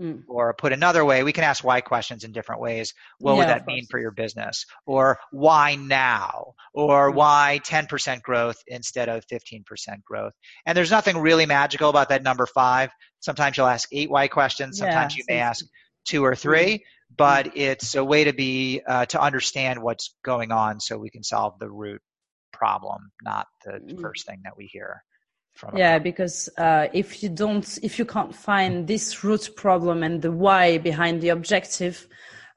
[0.01, 0.25] Mm.
[0.27, 2.95] Or put another way, we can ask why questions in different ways.
[3.19, 4.67] What yeah, would that mean for your business?
[4.87, 6.55] Or why now?
[6.73, 7.15] Or mm.
[7.15, 9.63] why 10% growth instead of 15%
[10.05, 10.33] growth?
[10.67, 12.91] And there's nothing really magical about that number five.
[13.21, 14.79] Sometimes you'll ask eight why questions.
[14.79, 15.65] Sometimes yeah, you may ask
[16.05, 16.85] two or three.
[17.13, 17.17] Mm.
[17.17, 21.23] but it's a way to be uh, to understand what's going on so we can
[21.23, 22.01] solve the root
[22.53, 24.01] problem, not the mm.
[24.01, 25.03] first thing that we hear.
[25.55, 30.21] From yeah, because uh, if you don't, if you can't find this root problem and
[30.21, 32.09] the why behind the objective,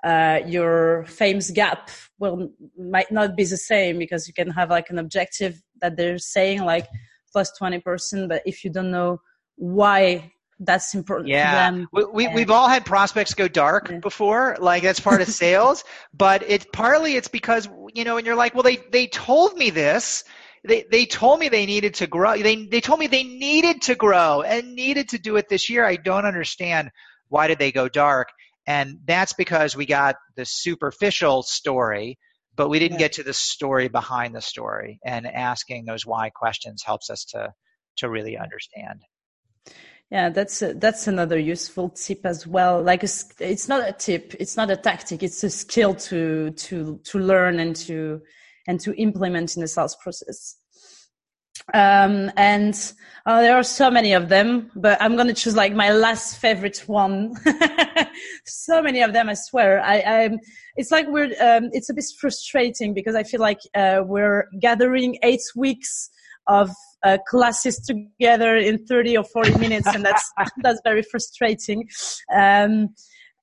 [0.04, 4.90] uh, your FAMES gap will might not be the same because you can have like
[4.90, 6.88] an objective that they're saying like
[7.32, 9.22] plus 20%, but if you don't know
[9.58, 11.84] why that's important yeah.
[11.92, 14.00] We, we, we've all had prospects go dark yeah.
[14.00, 15.84] before, like that's part of sales,
[16.14, 19.70] but it's partly it's because, you know, and you're like, well, they, they told me
[19.70, 20.24] this.
[20.68, 22.38] They, they told me they needed to grow.
[22.38, 25.86] They, they told me they needed to grow and needed to do it this year.
[25.86, 26.92] I don't understand
[27.30, 28.30] why did they go dark?
[28.66, 32.18] And that's because we got the superficial story,
[32.56, 35.00] but we didn't get to the story behind the story.
[35.06, 37.54] And asking those why questions helps us to,
[37.98, 39.02] to really understand.
[40.10, 42.82] Yeah, that's a, that's another useful tip as well.
[42.82, 43.10] Like a,
[43.40, 47.60] it's not a tip, it's not a tactic, it's a skill to to to learn
[47.60, 48.22] and to
[48.68, 50.57] and to implement in the sales process.
[51.74, 52.94] Um, and
[53.26, 56.38] uh, there are so many of them, but I'm going to choose like my last
[56.38, 57.34] favorite one.
[58.46, 59.82] so many of them, I swear.
[59.82, 60.38] I, I
[60.78, 65.18] it's like we're, um, it's a bit frustrating because I feel like, uh, we're gathering
[65.24, 66.10] eight weeks
[66.48, 66.72] of
[67.04, 70.32] uh, classes together in 30 or 40 minutes and that's
[70.64, 71.88] that's very frustrating
[72.36, 72.90] um,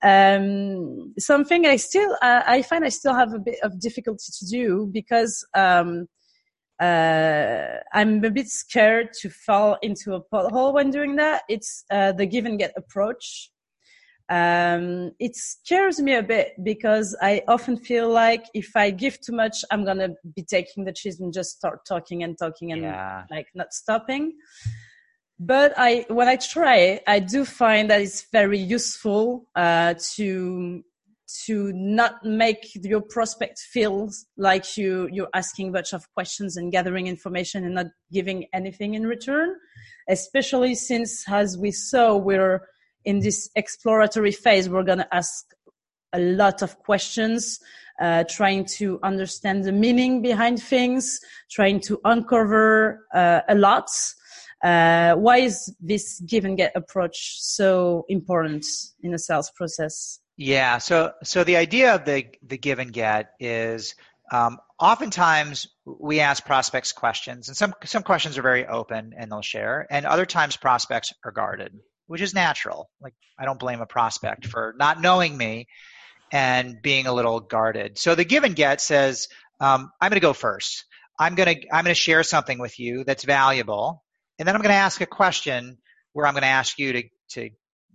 [0.03, 4.47] um, something i still uh, i find i still have a bit of difficulty to
[4.47, 6.07] do because um,
[6.81, 12.13] uh, i'm a bit scared to fall into a pothole when doing that it's uh,
[12.13, 13.51] the give and get approach
[14.31, 19.35] um, it scares me a bit because I often feel like if I give too
[19.35, 23.25] much, I'm gonna be taking the cheese and just start talking and talking and yeah.
[23.31, 24.33] like not stopping.
[25.39, 30.83] But I, when I try, I do find that it's very useful uh, to
[31.47, 36.73] to not make your prospect feel like you you're asking a bunch of questions and
[36.73, 39.55] gathering information and not giving anything in return.
[40.09, 42.61] Especially since, as we saw, we're
[43.05, 45.45] in this exploratory phase, we're going to ask
[46.13, 47.59] a lot of questions,
[48.01, 51.19] uh, trying to understand the meaning behind things,
[51.51, 53.89] trying to uncover uh, a lot.
[54.63, 58.65] Uh, why is this give and get approach so important
[59.03, 60.21] in the sales process?
[60.37, 63.95] Yeah, so so the idea of the the give and get is
[64.33, 69.43] um, oftentimes we ask prospects questions, and some some questions are very open and they'll
[69.43, 71.73] share, and other times prospects are guarded
[72.07, 72.91] which is natural.
[73.01, 75.67] Like I don't blame a prospect for not knowing me
[76.33, 77.99] and being a little guarded.
[77.99, 79.29] So the give and get says,
[79.61, 80.85] um, I'm going to go first.
[81.19, 84.03] I'm going to I'm going to share something with you that's valuable,
[84.39, 85.79] and then I'm going to ask a question
[86.13, 87.51] where I'm going to ask you to to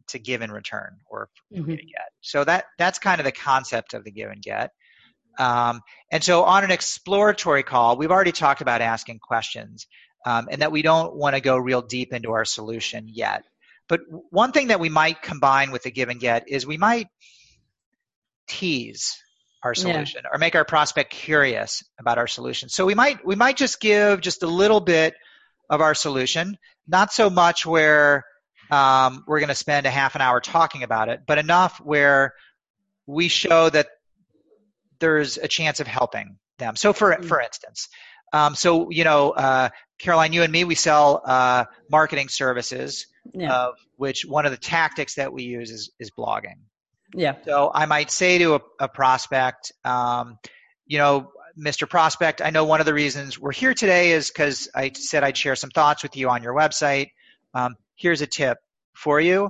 [0.10, 1.72] to give in return or mm-hmm.
[1.72, 2.10] get.
[2.22, 4.72] So that that's kind of the concept of the give and get.
[5.38, 5.82] Um,
[6.12, 9.88] and so on an exploratory call, we've already talked about asking questions,
[10.26, 13.44] um, and that we don't want to go real deep into our solution yet.
[13.88, 17.08] But one thing that we might combine with the give and get is we might
[18.48, 19.18] tease
[19.64, 20.30] our solution yeah.
[20.32, 22.70] or make our prospect curious about our solution.
[22.70, 25.16] So we might we might just give just a little bit
[25.70, 26.58] of our solution,
[26.88, 28.26] not so much where
[28.70, 32.34] um, we're going to spend a half an hour talking about it, but enough where
[33.08, 33.88] we show that
[35.00, 36.76] there's a chance of helping them.
[36.76, 37.28] So for mm-hmm.
[37.28, 37.90] for instance,
[38.34, 43.54] um, so you know, uh, Caroline, you and me, we sell uh, marketing services yeah.
[43.54, 46.56] of which one of the tactics that we use is, is blogging.
[47.14, 47.36] Yeah.
[47.44, 50.38] So I might say to a, a prospect, um,
[50.86, 51.90] you know, Mr.
[51.90, 55.36] Prospect, I know one of the reasons we're here today is because I said I'd
[55.36, 57.12] share some thoughts with you on your website.
[57.54, 58.58] Um, here's a tip
[58.96, 59.50] for you.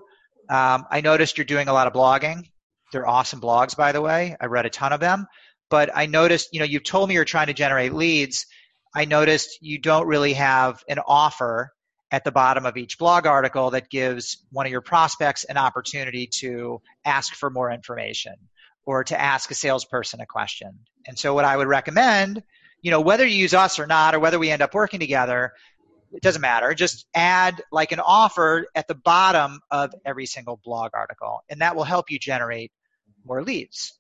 [0.49, 2.49] Um, I noticed you're doing a lot of blogging.
[2.91, 4.35] They're awesome blogs, by the way.
[4.41, 5.27] I read a ton of them.
[5.69, 8.47] But I noticed, you know, you've told me you're trying to generate leads.
[8.95, 11.71] I noticed you don't really have an offer
[12.11, 16.27] at the bottom of each blog article that gives one of your prospects an opportunity
[16.39, 18.33] to ask for more information
[18.83, 20.71] or to ask a salesperson a question.
[21.05, 22.41] And so what I would recommend,
[22.81, 25.53] you know, whether you use us or not, or whether we end up working together,
[26.11, 26.73] it doesn't matter.
[26.73, 31.75] Just add like an offer at the bottom of every single blog article, and that
[31.75, 32.71] will help you generate
[33.25, 33.99] more leads.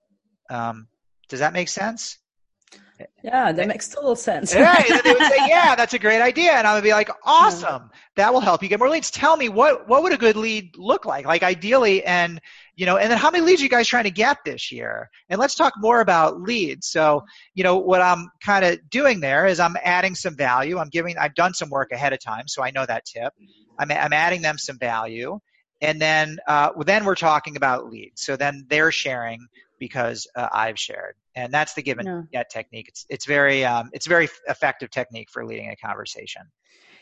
[0.49, 0.87] Um,
[1.27, 2.17] does that make sense?
[3.23, 4.53] Yeah, that makes total sense.
[4.53, 4.89] right.
[4.89, 6.51] And they would say, Yeah, that's a great idea.
[6.51, 7.83] And I would be like, Awesome.
[7.91, 7.99] Yeah.
[8.17, 9.09] That will help you get more leads.
[9.09, 11.25] Tell me what what would a good lead look like?
[11.25, 12.41] Like ideally and
[12.79, 15.09] you know, and then how many leads are you guys trying to get this year?
[15.29, 16.87] And let's talk more about leads.
[16.87, 17.23] So,
[17.53, 20.77] you know, what I'm kind of doing there is I'm adding some value.
[20.77, 23.33] I'm giving I've done some work ahead of time, so I know that tip.
[23.77, 25.39] I'm I'm adding them some value
[25.81, 28.21] and then uh, then we're talking about leads.
[28.21, 29.47] So then they're sharing
[29.79, 32.87] because uh, I've shared, and that's the give and get technique.
[32.89, 36.43] It's it's very um, it's a very effective technique for leading a conversation.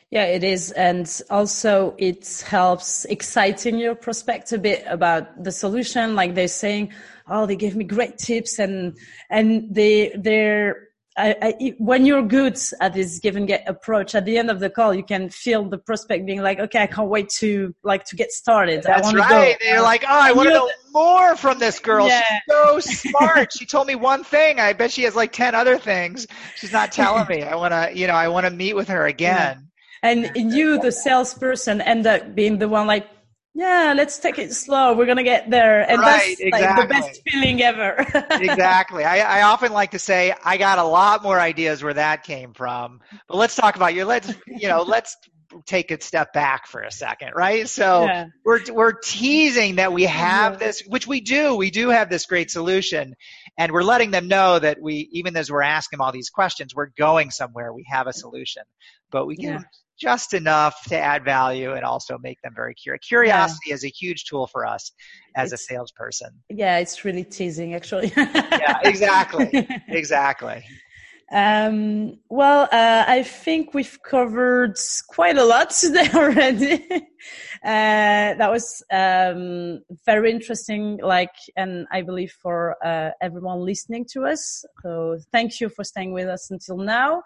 [0.09, 0.71] Yeah, it is.
[0.71, 6.15] And also it helps exciting your prospect a bit about the solution.
[6.15, 6.93] Like they're saying,
[7.29, 8.97] Oh, they gave me great tips and,
[9.29, 10.87] and they, they're,
[11.17, 14.59] I, I, when you're good at this give and get approach, at the end of
[14.59, 18.05] the call, you can feel the prospect being like, okay, I can't wait to like
[18.05, 18.85] to get started.
[18.85, 19.53] I That's want right.
[19.53, 19.65] to go.
[19.65, 22.07] They're like, oh, I want to know more from this girl.
[22.07, 22.21] Yeah.
[22.21, 22.79] She's so
[23.09, 23.51] smart.
[23.51, 24.59] she told me one thing.
[24.59, 27.41] I bet she has like ten other things she's not telling me.
[27.41, 29.66] I want to, you know, I want to meet with her again.
[30.03, 33.07] And you, the salesperson, end up being the one like,
[33.53, 34.93] yeah, let's take it slow.
[34.95, 36.95] We're gonna get there, and Right, that's like the exactly.
[36.95, 38.05] best feeling ever.
[38.39, 39.03] exactly.
[39.03, 42.53] I, I often like to say I got a lot more ideas where that came
[42.53, 42.99] from.
[43.27, 45.17] But let's talk about your let's you know let's
[45.65, 47.67] take a step back for a second, right?
[47.67, 48.25] So Yeah.
[48.45, 50.59] we're we're teasing that we have Yeah.
[50.59, 51.55] this, which we do.
[51.55, 53.15] We do have this great solution,
[53.57, 56.75] and we're letting them know that we even as we're asking them all these questions,
[56.75, 57.73] we're going somewhere.
[57.73, 58.63] We have a solution,
[59.11, 59.53] but we Yeah.
[59.53, 59.65] them
[59.99, 63.05] just enough to add value and also make them very curious.
[63.07, 64.91] Curiosity is a huge tool for us
[65.35, 66.31] as a salesperson.
[66.49, 68.11] yeah, it's really teasing, actually.
[68.15, 69.67] Yeah, exactly.
[69.89, 70.63] Exactly.
[71.31, 74.77] Um, well, uh, I think we've covered
[75.09, 76.85] quite a lot today already.
[77.63, 84.25] uh, that was um, very interesting, like, and I believe for uh, everyone listening to
[84.25, 84.63] us.
[84.83, 87.23] So thank you for staying with us until now.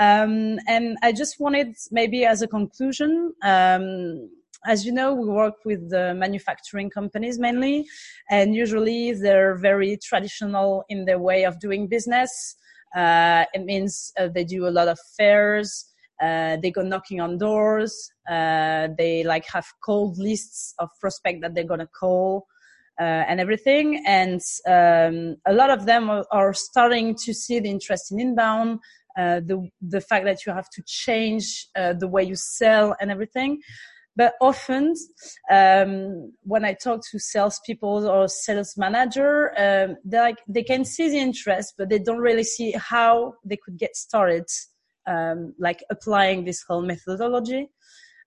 [0.00, 4.30] Um, and I just wanted, maybe as a conclusion, um,
[4.66, 7.86] as you know, we work with the manufacturing companies mainly,
[8.30, 12.56] and usually they're very traditional in their way of doing business.
[12.96, 15.86] Uh, it means uh, they do a lot of fairs.
[16.20, 18.10] Uh, they go knocking on doors.
[18.28, 22.46] Uh, they like have cold lists of prospect that they're gonna call
[23.00, 24.02] uh, and everything.
[24.06, 28.80] And um, a lot of them are, are starting to see the interest in inbound,
[29.20, 29.56] uh, the
[29.94, 31.46] the fact that you have to change
[31.80, 33.52] uh, the way you sell and everything.
[34.16, 34.94] But often,
[35.50, 39.34] um, when I talk to salespeople or sales manager,
[39.66, 43.58] um, they like they can see the interest, but they don't really see how they
[43.64, 44.46] could get started,
[45.06, 47.62] um, like applying this whole methodology.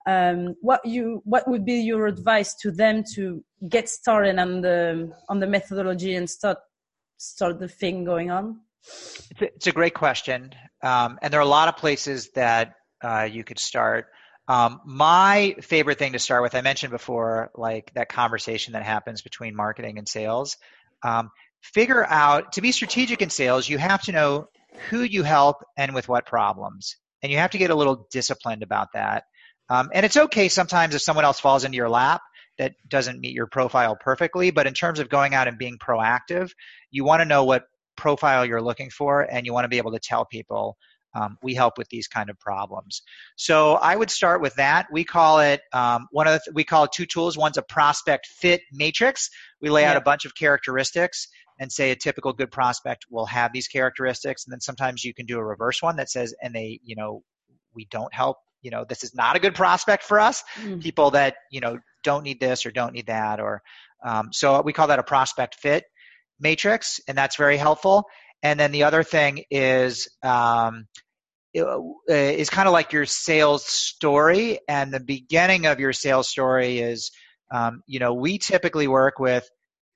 [0.05, 5.11] Um, what you what would be your advice to them to get started on the
[5.29, 6.57] on the methodology and start
[7.17, 8.59] start the thing going on?
[8.85, 12.75] It's a, it's a great question, um, and there are a lot of places that
[13.01, 14.07] uh, you could start.
[14.47, 19.21] Um, my favorite thing to start with, I mentioned before, like that conversation that happens
[19.21, 20.57] between marketing and sales.
[21.01, 21.31] Um,
[21.61, 24.49] figure out to be strategic in sales, you have to know
[24.89, 28.63] who you help and with what problems, and you have to get a little disciplined
[28.63, 29.23] about that.
[29.69, 32.21] Um, and it's okay sometimes if someone else falls into your lap
[32.57, 36.51] that doesn't meet your profile perfectly, but in terms of going out and being proactive,
[36.91, 37.63] you want to know what
[37.95, 40.77] profile you're looking for and you want to be able to tell people
[41.15, 43.03] um, we help with these kind of problems.
[43.35, 44.87] So i would start with that.
[44.91, 47.37] We call it um, one of the th- we call it two tools.
[47.37, 49.29] One's a prospect fit matrix.
[49.61, 51.27] We lay out a bunch of characteristics
[51.59, 55.25] and say a typical good prospect will have these characteristics and then sometimes you can
[55.25, 57.21] do a reverse one that says and they you know
[57.75, 60.43] we don't help you know this is not a good prospect for us.
[60.61, 60.81] Mm.
[60.81, 63.61] people that you know don't need this or don't need that or
[64.05, 65.85] um, so we call that a prospect fit
[66.43, 68.05] matrix and that's very helpful
[68.43, 70.85] and then the other thing is um,
[71.53, 76.27] it, uh, is kind of like your sales story and the beginning of your sales
[76.29, 77.11] story is
[77.51, 79.47] um, you know we typically work with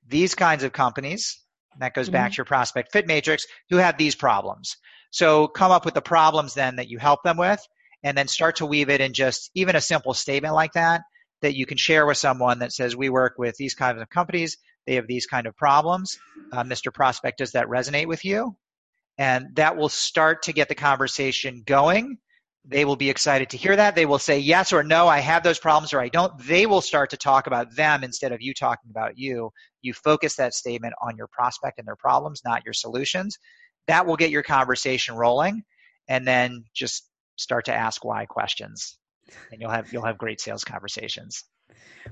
[0.07, 1.39] these kinds of companies
[1.73, 2.33] and that goes back Mhm.
[2.35, 4.77] to your prospect fit matrix who have these problems
[5.11, 7.61] so come up with the problems then that you help them with
[8.03, 11.01] and then start to weave it in just even a simple statement like that
[11.41, 14.57] that you can share with someone that says we work with these kinds of companies.
[14.85, 16.17] They have these kind of problems.
[16.51, 18.55] Uh, mr prospect does that resonate with you?
[19.17, 22.17] And that will start to get the conversation going.
[22.65, 23.95] They will be excited to hear that.
[23.95, 26.33] They will say yes or no i have those problems or i don't.
[26.39, 29.51] They will start to talk about them instead of you talking about you.
[29.81, 33.37] You focus that statement on your prospect and their problems not your solutions.
[33.87, 35.63] That will get your conversation rolling
[36.07, 38.97] and then just start to ask why questions
[39.51, 41.45] and you'll have you'll have great sales conversations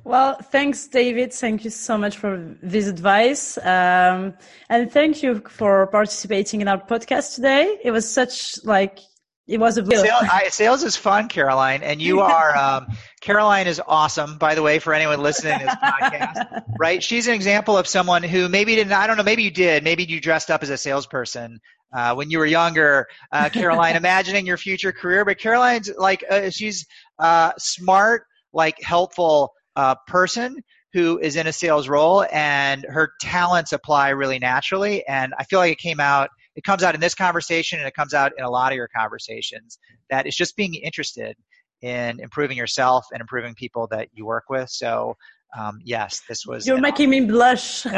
[0.03, 1.33] Well, thanks, David.
[1.33, 3.57] Thank you so much for this advice.
[3.57, 4.33] Um,
[4.69, 7.79] and thank you for participating in our podcast today.
[7.83, 8.99] It was such like,
[9.47, 12.57] it was a Sales, I, sales is fun, Caroline, and you are.
[12.57, 12.87] Um,
[13.21, 16.63] Caroline is awesome, by the way, for anyone listening to this podcast.
[16.79, 17.01] Right?
[17.01, 18.91] She's an example of someone who maybe didn't.
[18.91, 19.23] I don't know.
[19.23, 19.83] Maybe you did.
[19.83, 21.61] Maybe you dressed up as a salesperson
[21.95, 25.23] uh, when you were younger, uh, Caroline, imagining your future career.
[25.23, 26.85] But Caroline's like uh, she's
[27.17, 30.61] uh, smart, like helpful, a person
[30.93, 35.05] who is in a sales role and her talents apply really naturally.
[35.05, 37.93] And I feel like it came out, it comes out in this conversation and it
[37.93, 39.77] comes out in a lot of your conversations
[40.09, 41.35] that it's just being interested
[41.81, 44.69] in improving yourself and improving people that you work with.
[44.69, 45.15] So
[45.57, 46.67] um, yes, this was.
[46.67, 47.85] You're making me blush.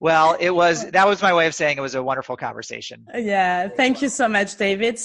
[0.00, 0.88] well, it was.
[0.92, 3.04] That was my way of saying it was a wonderful conversation.
[3.14, 4.98] Yeah, thank you so much, David.